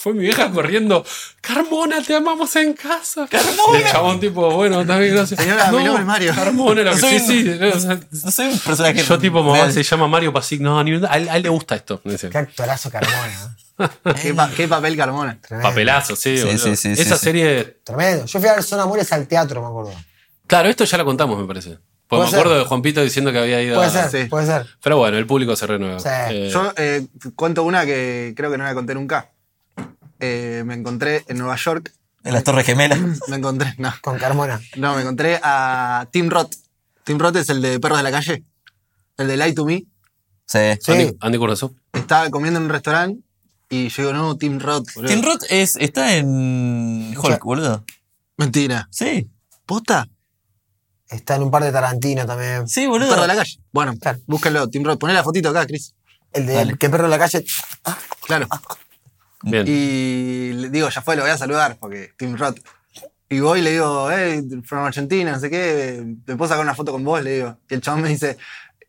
Fue 0.01 0.13
mi 0.13 0.22
vieja 0.22 0.50
corriendo. 0.50 1.05
Carmona, 1.41 2.01
te 2.01 2.15
amamos 2.15 2.55
en 2.55 2.74
casa. 2.74 3.27
Carmona. 3.29 3.79
el 3.79 3.86
chabón, 3.91 4.20
tipo, 4.20 4.50
bueno, 4.51 4.84
bien, 4.84 5.13
gracias. 5.15 5.39
Señora, 5.39 5.72
mi 5.72 5.84
nombre 5.84 6.01
es 6.01 6.05
Mario. 6.08 6.34
Carmona, 6.36 6.81
lo 6.84 6.91
que 6.93 6.98
Soy 7.00 7.20
sí, 7.20 7.48
un- 7.50 7.60
sí. 7.60 7.63
o 7.65 7.79
sea, 7.79 8.00
No 8.24 8.31
soy 8.31 8.46
un 8.48 8.60
personaje. 8.60 9.03
yo, 9.03 9.20
tipo, 9.20 9.43
mamá, 9.43 9.58
real. 9.58 9.74
se 9.74 9.84
llama 9.84 10.08
Mario 10.08 10.34
Pasic. 10.34 10.60
No, 10.62 10.84
ni, 10.84 10.93
a, 11.05 11.17
él, 11.17 11.29
a 11.29 11.38
él 11.38 11.43
le 11.43 11.50
gusta 11.50 11.75
esto. 11.75 12.01
dice. 12.03 12.29
Qué 12.29 12.38
actorazo 12.39 12.89
Carmona. 12.89 13.55
¿Qué, 14.22 14.34
pa- 14.34 14.50
qué 14.55 14.67
papel 14.67 14.96
Carmona. 14.98 15.39
Tremendo. 15.39 15.70
Papelazo, 15.70 16.15
sí. 16.15 16.38
Sí, 16.38 16.58
sí, 16.58 16.75
sí, 16.75 16.91
Esa 17.01 17.17
serie. 17.17 17.79
Tremendo. 17.84 18.25
Yo 18.25 18.39
fui 18.39 18.50
a 18.50 18.53
ver 18.55 18.63
Son 18.63 18.79
Amores 18.79 19.12
al 19.12 19.27
teatro, 19.27 19.62
me 19.62 19.67
acuerdo. 19.67 19.93
Claro, 20.48 20.67
esto 20.70 20.84
ya 20.84 20.98
lo 20.98 21.05
contamos, 21.05 21.39
me 21.39 21.46
parece. 21.48 21.77
Pues 22.08 22.24
me 22.24 22.29
ser. 22.29 22.39
acuerdo 22.39 22.60
de 22.60 22.65
Juan 22.65 22.81
Pito 22.81 23.01
diciendo 23.01 23.31
que 23.31 23.38
había 23.39 23.62
ido 23.62 23.75
Puede 23.75 23.88
a- 23.88 24.10
ser, 24.10 24.24
sí. 24.24 24.29
puede 24.29 24.46
ser. 24.46 24.65
Pero 24.84 24.98
bueno, 24.98 25.17
el 25.17 25.25
público 25.25 25.55
se 25.55 25.65
renueva. 25.65 26.00
Sí. 26.00 26.10
Eh, 26.10 26.50
Yo 26.51 26.74
eh, 26.75 27.05
cuento 27.36 27.63
una 27.63 27.86
que 27.86 28.34
creo 28.36 28.51
que 28.51 28.58
no 28.58 28.65
la 28.65 28.74
conté 28.74 28.93
nunca. 28.93 29.30
Eh, 30.21 30.63
me 30.65 30.75
encontré 30.75 31.25
en 31.27 31.37
Nueva 31.39 31.55
York. 31.57 31.91
En 32.23 32.33
las 32.33 32.43
Torres 32.43 32.65
Gemelas. 32.65 32.99
Me 33.27 33.35
encontré, 33.37 33.73
no, 33.79 33.91
Con 34.01 34.17
Carmona. 34.19 34.61
no, 34.77 34.95
me 34.95 35.01
encontré 35.01 35.39
a 35.43 36.07
Tim 36.11 36.29
Roth. 36.29 36.53
Tim 37.03 37.17
Roth 37.17 37.35
es 37.37 37.49
el 37.49 37.61
de 37.61 37.79
Perros 37.79 37.97
de 37.97 38.03
la 38.03 38.11
Calle. 38.11 38.43
El 39.17 39.27
de 39.27 39.37
Lie 39.37 39.53
to 39.53 39.65
Me. 39.65 39.83
Sí. 40.45 40.59
Sí. 40.79 40.91
Andy, 40.91 41.17
Andy. 41.19 41.37
Estaba 41.93 42.29
comiendo 42.29 42.59
en 42.59 42.65
un 42.65 42.69
restaurante 42.71 43.21
y 43.69 43.89
yo 43.89 44.03
digo, 44.03 44.13
no, 44.13 44.37
Tim 44.37 44.59
Roth. 44.59 44.93
boludo. 44.93 45.09
Tim 45.11 45.23
Roth 45.23 45.43
es, 45.49 45.75
está 45.77 46.15
en 46.15 47.15
Hulk, 47.17 47.43
boludo. 47.43 47.83
Mentira. 48.37 48.87
Sí. 48.91 49.27
¿Posta? 49.65 50.07
Está 51.09 51.35
en 51.37 51.43
un 51.43 51.51
par 51.51 51.63
de 51.63 51.71
Tarantino 51.71 52.25
también. 52.27 52.67
Sí, 52.67 52.81
Perro 52.81 52.91
boludo. 52.91 53.21
de 53.21 53.27
la 53.27 53.35
calle. 53.35 53.59
Bueno, 53.71 53.95
Claro. 53.99 54.19
búsquenlo, 54.27 54.69
Tim 54.69 54.83
Roth. 54.83 54.99
Poné 54.99 55.13
la 55.13 55.23
fotito 55.23 55.49
acá, 55.49 55.65
Chris. 55.65 55.93
El 56.33 56.45
de 56.45 56.75
que 56.79 56.89
perro 56.89 57.05
en 57.05 57.09
la 57.11 57.19
calle. 57.19 57.43
Claro. 58.25 58.47
Bien. 59.43 59.65
Y 59.67 60.53
le 60.53 60.69
digo, 60.69 60.89
ya 60.89 61.01
fue, 61.01 61.15
lo 61.15 61.24
voy 61.24 61.31
a 61.31 61.38
saludar, 61.38 61.77
porque 61.79 62.12
Tim 62.17 62.36
Roth. 62.38 62.57
Y 63.29 63.39
voy 63.39 63.60
y 63.60 63.62
le 63.63 63.71
digo, 63.71 64.10
hey, 64.12 64.41
from 64.65 64.83
Argentina, 64.86 65.31
no 65.31 65.39
sé 65.39 65.50
qué, 65.50 66.03
¿te 66.25 66.36
puedo 66.36 66.50
sacar 66.50 66.63
una 66.63 66.75
foto 66.75 66.91
con 66.91 67.03
vos? 67.03 67.24
Le 67.24 67.36
digo. 67.36 67.57
Y 67.69 67.75
el 67.75 67.81
chabón 67.81 68.01
me 68.01 68.10
dice, 68.10 68.38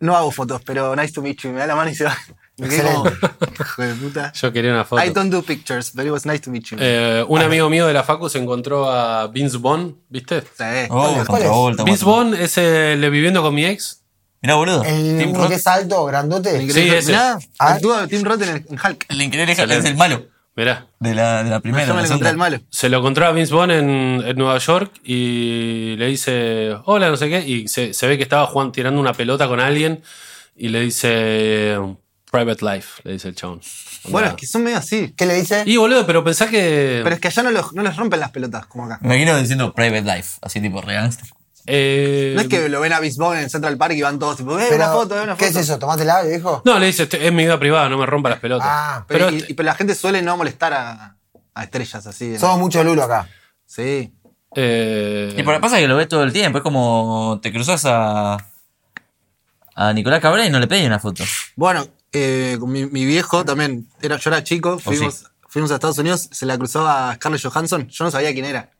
no 0.00 0.16
hago 0.16 0.30
fotos, 0.32 0.61
pero 0.66 0.97
nice 0.97 1.12
to 1.12 1.23
meet 1.23 1.38
you. 1.42 1.50
Y 1.50 1.52
me 1.52 1.61
da 1.61 1.66
la 1.68 1.76
mano 1.76 1.90
y 1.90 1.94
se 1.94 2.04
va. 2.04 2.16
Me 2.59 2.68
quedé 2.68 2.82
como, 2.92 3.06
hijo 3.09 3.82
de 3.82 3.94
puta. 3.94 4.30
Yo 4.35 4.52
quería 4.52 4.73
una 4.73 4.85
foto. 4.85 5.02
I 5.02 5.09
don't 5.09 5.32
do 5.32 5.42
pictures, 5.42 5.90
but 5.94 6.04
it 6.04 6.11
was 6.11 6.26
nice 6.26 6.40
to 6.40 6.50
meet 6.50 6.64
you. 6.64 6.76
Eh, 6.78 7.25
un 7.26 7.40
amigo 7.40 7.71
mío 7.71 7.87
de 7.87 7.94
la 7.94 8.04
Facu 8.04 8.28
se 8.28 8.38
encontró 8.38 8.90
a 8.90 9.26
Vince 9.28 9.56
Vaughn, 9.56 9.99
¿viste? 10.11 10.42
Sí. 10.42 10.64
Oh. 10.90 11.25
Vince 11.85 12.04
Vaughn 12.04 12.35
es 12.35 12.59
el 12.59 13.00
de 13.00 13.11
Viviendo 13.11 13.40
con 13.42 13.54
mi 13.54 13.64
ex. 13.64 14.02
Mirá, 14.42 14.56
boludo. 14.56 14.85
El 14.85 15.18
Tim 15.18 15.49
que 15.49 15.54
es 15.54 15.66
alto, 15.66 16.04
grandote. 16.04 16.71
Sí, 16.71 16.88
ese. 16.90 17.12
Mirá, 17.12 17.38
Ah. 17.59 17.73
actúa 17.75 18.06
Tim 18.06 18.23
Roth 18.23 18.42
en, 18.42 18.49
el- 18.50 18.66
en 18.68 18.78
Hulk. 18.78 19.06
El 19.09 19.23
increíble 19.23 19.56
Hulk 19.59 19.71
es 19.73 19.85
el 19.87 19.97
malo. 19.97 20.26
Mirá. 20.54 20.87
De 21.00 21.14
la, 21.14 21.42
de 21.44 21.50
la 21.50 21.61
primera. 21.61 21.87
Yo 21.87 21.94
me 21.94 22.06
la 22.06 22.30
el 22.30 22.37
malo. 22.37 22.61
Se 22.68 22.88
lo 22.90 22.99
encontró 22.99 23.26
a 23.26 23.32
Vince 23.32 23.54
Vaughn 23.54 23.71
en, 23.71 24.23
en 24.26 24.37
Nueva 24.37 24.59
York 24.59 24.92
y 25.02 25.97
le 25.97 26.06
dice, 26.09 26.76
hola, 26.85 27.09
no 27.09 27.16
sé 27.16 27.28
qué, 27.30 27.40
y 27.40 27.68
se, 27.68 27.94
se 27.94 28.06
ve 28.06 28.16
que 28.18 28.23
estaba 28.23 28.47
jugando, 28.47 28.73
tirando 28.73 29.00
una 29.00 29.14
pelota 29.14 29.49
con 29.49 29.61
alguien 29.61 30.02
y 30.54 30.68
le 30.68 30.80
dice, 30.80 31.78
Private 32.30 32.64
Life, 32.64 33.00
le 33.04 33.12
dice 33.12 33.28
el 33.28 33.35
chabón. 33.35 33.61
Bueno, 34.09 34.28
es 34.28 34.35
que 34.35 34.47
son 34.47 34.64
medio 34.64 34.76
así. 34.78 35.14
¿Qué 35.16 35.26
le 35.26 35.35
dice? 35.35 35.62
Y 35.64 35.76
boludo, 35.76 36.04
pero 36.06 36.25
pensá 36.25 36.49
que... 36.50 37.00
Pero 37.04 37.14
es 37.14 37.21
que 37.21 37.28
allá 37.28 37.44
no, 37.44 37.50
los- 37.52 37.73
no 37.73 37.82
les 37.82 37.97
rompen 37.97 38.18
las 38.21 38.30
pelotas, 38.30 38.66
como 38.66 38.85
acá. 38.87 38.99
Me 39.00 39.14
imagino 39.14 39.38
diciendo 39.38 39.73
Private 39.73 40.02
Life, 40.02 40.38
así 40.42 40.61
tipo 40.61 40.80
re 40.82 40.94
gangster. 40.94 41.26
Eh, 41.66 42.33
No 42.35 42.42
es 42.42 42.49
que 42.49 42.69
lo 42.69 42.81
ven 42.81 42.92
a 42.92 43.00
Vaughn 43.00 43.37
en 43.38 43.50
Central 43.50 43.76
Park 43.76 43.95
y 43.95 44.02
van 44.02 44.19
todos 44.19 44.37
tipo, 44.37 44.59
eh, 44.59 44.69
una 44.75 44.88
foto, 44.88 45.16
eh, 45.19 45.23
una 45.23 45.33
foto. 45.37 45.38
¿Qué 45.38 45.47
es 45.47 45.57
eso? 45.57 45.78
¿Tomátela, 45.78 46.23
viejo? 46.23 46.62
No, 46.64 46.78
le 46.78 46.87
dice, 46.87 47.04
"Este- 47.04 47.26
es 47.26 47.33
mi 47.33 47.45
vida 47.45 47.59
privada, 47.59 47.88
no 47.88 47.99
me 47.99 48.07
rompa 48.07 48.31
las 48.31 48.40
pelotas. 48.40 48.66
Ah, 48.71 49.04
Pero, 49.09 49.26
pero 49.26 49.37
y- 49.38 49.45
y- 49.49 49.54
pero 49.54 49.66
la 49.66 49.75
gente 49.75 49.95
suele 49.95 50.23
no 50.23 50.37
molestar 50.37 50.73
a, 50.73 51.16
a 51.54 51.64
estrellas 51.64 52.07
así. 52.07 52.28
¿no? 52.31 52.38
Somos 52.38 52.59
mucho 52.59 52.83
lulo 52.85 53.02
acá. 53.04 53.28
Sí. 53.66 54.12
eh, 54.54 55.35
Y 55.37 55.42
por 55.45 55.59
pasa 55.61 55.78
que 55.78 55.88
lo 55.88 55.97
ves 55.97 56.09
todo 56.09 56.23
el 56.25 56.33
tiempo. 56.33 56.59
Es 56.59 56.64
como 56.64 57.38
te 57.42 57.52
cruzas 57.52 57.85
a. 57.87 58.37
a 59.75 59.92
Nicolás 59.92 60.21
Cabrera 60.21 60.47
y 60.47 60.50
no 60.50 60.61
le 60.61 60.66
pedí 60.66 60.85
una 60.85 60.99
foto. 60.99 61.25
Bueno, 61.57 61.87
eh, 62.12 62.57
con 62.61 62.71
mi, 62.71 62.85
mi 62.87 63.04
viejo 63.07 63.45
también, 63.45 63.88
era, 64.02 64.16
yo 64.19 64.28
era 64.31 64.45
chico, 64.45 64.78
fuimos, 64.78 65.14
sí. 65.14 65.25
fuimos 65.49 65.71
a 65.71 65.75
Estados 65.76 65.97
Unidos, 65.99 66.28
se 66.31 66.45
la 66.45 66.59
cruzó 66.59 66.87
a 66.87 67.14
Scarlett 67.14 67.42
Johansson, 67.42 67.88
yo 67.88 68.04
no 68.04 68.11
sabía 68.11 68.33
quién 68.35 68.45
era. 68.45 68.71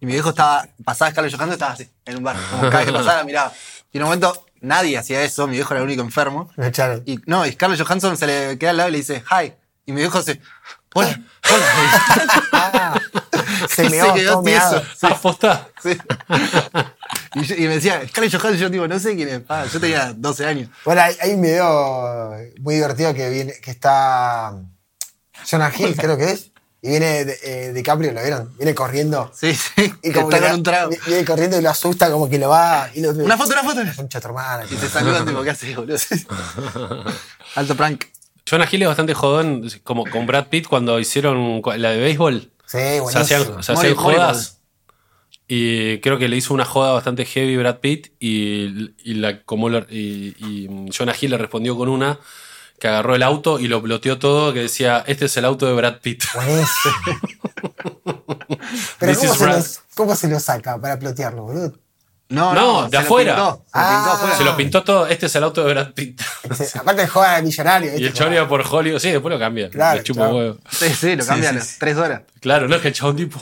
Y 0.00 0.06
mi 0.06 0.12
viejo 0.12 0.30
estaba, 0.30 0.66
pasaba 0.84 1.10
Scarlett 1.10 1.32
Johansson, 1.34 1.52
estaba 1.54 1.72
así, 1.72 1.88
en 2.04 2.16
un 2.18 2.24
bar. 2.24 2.36
Como 2.50 2.62
cada 2.64 2.78
vez 2.78 2.86
que 2.86 2.92
pasaba, 2.92 3.24
miraba. 3.24 3.52
Y 3.92 3.96
en 3.98 4.02
un 4.02 4.08
momento 4.08 4.46
nadie 4.60 4.98
hacía 4.98 5.22
eso, 5.22 5.46
mi 5.46 5.54
viejo 5.54 5.72
era 5.74 5.80
el 5.80 5.86
único 5.86 6.02
enfermo. 6.02 6.50
Me 6.56 6.66
echaron. 6.68 7.02
Y 7.06 7.20
no, 7.26 7.46
y 7.46 7.52
Scarlett 7.52 7.80
Johansson 7.80 8.16
se 8.16 8.26
le 8.26 8.58
queda 8.58 8.70
al 8.70 8.76
lado 8.76 8.88
y 8.88 8.92
le 8.92 8.98
dice, 8.98 9.22
hi. 9.30 9.52
Y 9.86 9.92
mi 9.92 10.00
viejo 10.00 10.20
se, 10.22 10.40
hola, 10.94 11.20
hola. 11.50 11.64
Ah, 12.52 12.98
se 13.68 13.84
Y 13.86 13.90
meó, 13.90 14.14
quedó 14.14 14.32
todo 14.34 14.42
meado. 14.42 14.80
tieso. 14.80 14.96
Sí, 14.98 15.06
Apostá. 15.12 15.68
sí. 15.82 15.98
Y, 17.34 17.42
yo- 17.42 17.54
y 17.56 17.60
me 17.68 17.74
decía, 17.74 18.06
Scarlett 18.08 18.32
Johansson, 18.32 18.56
yo 18.60 18.70
digo, 18.70 18.88
no 18.88 18.98
sé 18.98 19.14
quién 19.16 19.28
es. 19.28 19.40
Ah, 19.48 19.64
yo 19.70 19.80
tenía 19.80 20.12
12 20.14 20.46
años. 20.46 20.70
Bueno, 20.84 21.02
hay, 21.02 21.14
hay 21.20 21.32
un 21.34 21.42
video 21.42 22.34
muy 22.60 22.74
divertido 22.76 23.12
que 23.14 23.28
viene, 23.30 23.52
que 23.60 23.70
está 23.70 24.54
Jonah 25.50 25.72
Hill, 25.76 25.96
creo 25.96 26.16
que 26.16 26.30
es. 26.30 26.50
Y 26.86 26.88
viene 26.90 27.24
de, 27.24 27.38
eh, 27.42 27.72
DiCaprio, 27.72 28.12
¿lo 28.12 28.20
vieron? 28.20 28.54
Viene 28.58 28.74
corriendo. 28.74 29.32
Sí, 29.34 29.54
sí. 29.54 29.90
Y 30.02 30.12
como 30.12 30.28
está 30.28 30.36
que 30.36 30.42
con 30.42 30.48
la- 30.50 30.54
un 30.54 30.62
trago. 30.62 30.90
Viene 31.06 31.24
corriendo 31.24 31.58
y 31.58 31.62
lo 31.62 31.70
asusta, 31.70 32.10
como 32.10 32.28
que 32.28 32.38
lo 32.38 32.50
va. 32.50 32.90
Y 32.94 33.00
lo, 33.00 33.10
Una 33.12 33.38
foto, 33.38 33.52
una 33.54 33.62
foto. 33.64 33.80
Concha 33.96 34.20
tu 34.20 34.28
hermana. 34.28 34.64
Y 34.70 34.76
se 34.76 34.90
saludan, 34.90 35.24
tipo, 35.24 35.42
¿qué 35.42 35.48
haces, 35.50 35.74
boludo? 35.74 35.96
Alto 37.54 37.74
prank. 37.74 38.04
Jonah 38.48 38.68
Hill 38.70 38.82
es 38.82 38.88
bastante 38.88 39.14
jodón, 39.14 39.66
como 39.82 40.04
con 40.04 40.26
Brad 40.26 40.48
Pitt 40.48 40.66
cuando 40.68 41.00
hicieron 41.00 41.62
la 41.78 41.90
de 41.90 42.00
béisbol. 42.00 42.50
Sí, 42.66 42.78
Se 42.78 43.00
buenísimo. 43.00 43.22
hacían, 43.22 43.62
se 43.62 43.72
hacían 43.72 43.94
Mori- 43.94 44.02
jodas. 44.02 44.60
Y 45.48 45.98
creo 46.00 46.18
que 46.18 46.28
le 46.28 46.36
hizo 46.36 46.52
una 46.54 46.64
joda 46.66 46.92
bastante 46.92 47.24
heavy 47.24 47.56
Brad 47.56 47.78
Pitt. 47.78 48.12
Y, 48.20 48.92
y 49.02 49.14
la, 49.14 49.42
como 49.44 49.70
lo- 49.70 49.86
y, 49.88 50.34
y 50.38 50.68
Jonah 50.96 51.14
Hill 51.18 51.30
le 51.30 51.38
respondió 51.38 51.76
con 51.78 51.88
una 51.88 52.18
que 52.78 52.88
agarró 52.88 53.14
el 53.14 53.22
auto 53.22 53.58
y 53.58 53.68
lo 53.68 53.80
bloteó 53.80 54.18
todo, 54.18 54.52
que 54.52 54.60
decía, 54.60 55.04
este 55.06 55.26
es 55.26 55.36
el 55.36 55.44
auto 55.44 55.66
de 55.66 55.72
Brad 55.74 56.00
Pitt. 56.00 56.24
Buenísimo. 56.34 56.94
Pero 58.98 59.12
This 59.12 59.18
¿cómo 59.20 59.32
is 59.32 59.38
se, 59.38 59.44
Brad. 59.44 59.56
los- 59.56 59.80
¿cómo 59.94 60.16
se 60.16 60.28
lo 60.28 60.40
saca 60.40 60.78
para 60.80 60.98
plotearlo, 60.98 61.42
boludo? 61.44 61.72
No, 62.28 62.54
No, 62.54 62.82
de 62.84 62.88
se 62.90 62.94
lo 62.96 63.00
afuera. 63.00 63.34
pintó, 63.36 63.64
se 63.72 63.78
lo 63.78 63.84
Ah. 63.84 63.94
pintó 63.96 64.10
afuera. 64.12 64.36
Se 64.38 64.44
lo 64.44 64.56
pintó 64.56 64.82
todo, 64.84 65.06
este 65.06 65.26
es 65.26 65.36
el 65.36 65.44
auto 65.44 65.62
de 65.64 65.72
Brad 65.72 65.92
Pitt. 65.92 66.20
Sí, 66.56 66.64
aparte 66.78 67.06
juega 67.06 67.36
de 67.36 67.42
millonario. 67.42 67.98
y 67.98 68.04
el 68.04 68.12
chabón 68.12 68.34
iba 68.34 68.48
por 68.48 68.64
Hollywood, 68.68 68.98
sí, 68.98 69.10
después 69.10 69.32
lo 69.32 69.38
cambia. 69.38 69.70
Claro, 69.70 69.98
le 69.98 70.04
chupa 70.04 70.20
claro. 70.22 70.36
huevo. 70.36 70.58
Sí, 70.70 70.88
sí, 70.94 71.16
lo 71.16 71.24
cambian 71.26 71.60
sí, 71.60 71.68
sí. 71.68 71.76
tres 71.78 71.96
horas. 71.96 72.22
Claro, 72.40 72.66
no 72.66 72.76
es 72.76 72.82
que 72.82 72.88
el 72.88 72.94
chabón 72.94 73.16
tipo, 73.16 73.40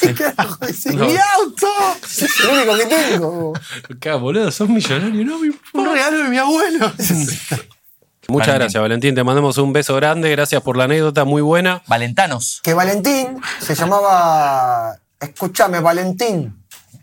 ¿Qué 0.00 0.14
carajo 0.14 0.58
es 0.66 0.86
No. 0.86 1.06
¡Mi 1.06 1.16
auto! 1.16 1.66
Es 2.04 2.40
el 2.40 2.48
único 2.50 2.76
que 2.76 2.86
tengo. 2.86 3.52
acá, 3.94 4.14
boludo, 4.16 4.50
sos 4.52 4.68
millonario, 4.68 5.24
no 5.24 5.38
me 5.38 5.46
importa. 5.48 5.78
Un 5.78 5.92
regalo 5.94 6.18
de 6.18 6.28
mi 6.28 6.38
abuelo. 6.38 6.92
Muchas 8.30 8.48
Valentín. 8.48 8.62
gracias, 8.64 8.80
Valentín. 8.82 9.14
Te 9.14 9.24
mandamos 9.24 9.58
un 9.58 9.72
beso 9.72 9.94
grande. 9.96 10.30
Gracias 10.30 10.62
por 10.62 10.76
la 10.76 10.84
anécdota, 10.84 11.24
muy 11.24 11.42
buena. 11.42 11.82
Valentanos. 11.86 12.60
Que 12.62 12.74
Valentín 12.74 13.38
se 13.60 13.74
llamaba. 13.74 14.96
Escúchame, 15.20 15.80
Valentín. 15.80 16.56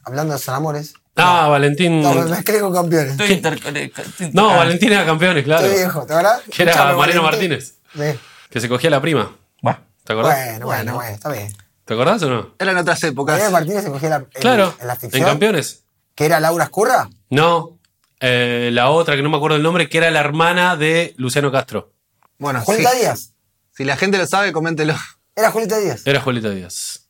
Hablando 0.03 0.33
de 0.33 0.39
San 0.39 0.55
Amores. 0.55 0.93
Ah, 1.15 1.47
Valentín. 1.47 2.01
No, 2.01 2.13
me 2.13 2.25
mezclé 2.25 2.59
con 2.59 2.73
campeones. 2.73 3.11
Estoy 3.11 3.31
inter- 3.33 3.59
eh, 3.75 3.91
No, 4.33 4.51
ah, 4.51 4.57
Valentín 4.57 4.91
era 4.91 5.05
campeones, 5.05 5.43
claro. 5.43 5.65
Estoy 5.65 5.79
viejo, 5.79 6.05
¿te 6.05 6.13
verdad? 6.13 6.39
Que 6.51 6.63
era 6.63 6.95
Mariano 6.95 7.23
Martínez. 7.23 7.75
Sí. 7.93 8.19
Que 8.49 8.61
se 8.61 8.69
cogía 8.69 8.89
la 8.89 9.01
prima. 9.01 9.35
Buah. 9.61 9.77
¿Te 10.03 10.13
acordás? 10.13 10.35
Bueno, 10.51 10.65
bueno, 10.67 10.93
bueno, 10.95 11.09
está 11.13 11.29
bien. 11.31 11.51
¿Te 11.85 11.93
acordás 11.93 12.21
o 12.23 12.29
no? 12.29 12.49
Eran 12.59 12.77
otras 12.77 13.03
épocas. 13.03 13.33
Mariano 13.33 13.51
Martínez 13.51 13.83
se 13.83 13.91
cogía 13.91 14.09
la, 14.09 14.15
en, 14.17 14.25
Claro, 14.41 14.73
en 14.79 14.87
la 14.87 14.97
en 15.01 15.23
campeones. 15.23 15.83
Que 16.15 16.25
era 16.25 16.39
Laura 16.39 16.65
Escurra. 16.65 17.09
No, 17.29 17.76
eh, 18.19 18.69
la 18.73 18.89
otra 18.89 19.15
que 19.15 19.21
no 19.21 19.29
me 19.29 19.37
acuerdo 19.37 19.57
el 19.57 19.63
nombre, 19.63 19.89
que 19.89 19.97
era 19.97 20.11
la 20.11 20.19
hermana 20.19 20.75
de 20.75 21.13
Luciano 21.17 21.51
Castro. 21.51 21.93
Bueno, 22.39 22.59
sí. 22.59 22.65
Julieta 22.65 22.93
Díaz. 22.93 23.33
Si 23.75 23.83
la 23.83 23.97
gente 23.97 24.17
lo 24.17 24.25
sabe, 24.25 24.51
coméntelo. 24.51 24.95
Era 25.35 25.51
Julieta 25.51 25.77
Díaz. 25.77 26.01
Era 26.05 26.21
Julieta 26.21 26.49
Díaz. 26.49 27.07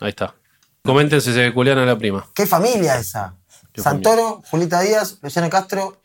Ahí 0.00 0.10
está. 0.10 0.34
Comenten 0.82 1.20
si 1.20 1.32
se 1.32 1.52
culian 1.52 1.78
a 1.78 1.86
la 1.86 1.96
prima. 1.96 2.28
¿Qué 2.34 2.46
familia 2.46 2.98
esa? 2.98 3.36
Qué 3.72 3.82
Santoro, 3.82 4.42
Julieta 4.50 4.80
Díaz, 4.80 5.18
Luciano 5.22 5.48
Castro 5.48 6.02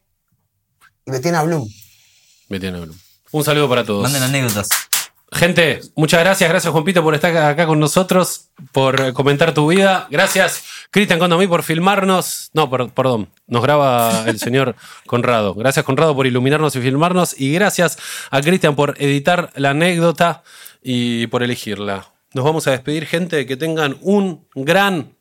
y 1.06 1.12
Betina 1.12 1.44
Blum. 1.44 1.68
Me 2.50 2.60
tiene 2.60 2.80
Blum. 2.80 2.96
Un 3.32 3.44
saludo 3.44 3.68
para 3.68 3.84
todos. 3.84 4.04
Manden 4.04 4.24
anécdotas. 4.24 4.70
Gente, 5.32 5.82
muchas 5.96 6.22
gracias. 6.22 6.50
Gracias, 6.50 6.72
Juanpito, 6.72 7.04
por 7.04 7.15
estar 7.15 7.36
acá 7.36 7.65
con 7.65 7.80
nosotros, 7.80 8.50
por 8.72 9.12
comentar 9.13 9.54
tu 9.54 9.68
vida. 9.68 10.08
Gracias, 10.10 10.63
Cristian 10.95 11.19
Condomí, 11.19 11.45
por 11.45 11.62
filmarnos. 11.62 12.51
No, 12.53 12.69
per- 12.69 12.88
perdón, 12.88 13.27
nos 13.47 13.62
graba 13.62 14.23
el 14.27 14.39
señor 14.39 14.77
Conrado. 15.05 15.53
Gracias, 15.53 15.84
Conrado, 15.84 16.15
por 16.15 16.25
iluminarnos 16.25 16.73
y 16.77 16.79
filmarnos. 16.79 17.38
Y 17.38 17.51
gracias 17.51 17.97
a 18.31 18.39
Cristian 18.39 18.77
por 18.77 18.95
editar 18.97 19.51
la 19.55 19.71
anécdota 19.71 20.41
y 20.81 21.27
por 21.27 21.43
elegirla. 21.43 22.08
Nos 22.34 22.45
vamos 22.45 22.65
a 22.67 22.71
despedir, 22.71 23.05
gente. 23.08 23.45
Que 23.45 23.58
tengan 23.58 23.97
un 24.03 24.47
gran, 24.55 25.13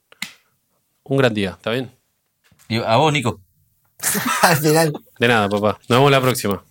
un 1.03 1.17
gran 1.17 1.35
día. 1.35 1.51
¿Está 1.51 1.73
bien? 1.73 1.91
Y 2.69 2.77
a 2.77 2.95
vos, 2.95 3.13
Nico. 3.13 3.41
Al 4.43 4.57
final. 4.59 4.93
De 5.19 5.27
nada, 5.27 5.49
papá. 5.49 5.81
Nos 5.89 5.99
vemos 5.99 6.11
la 6.13 6.21
próxima. 6.21 6.63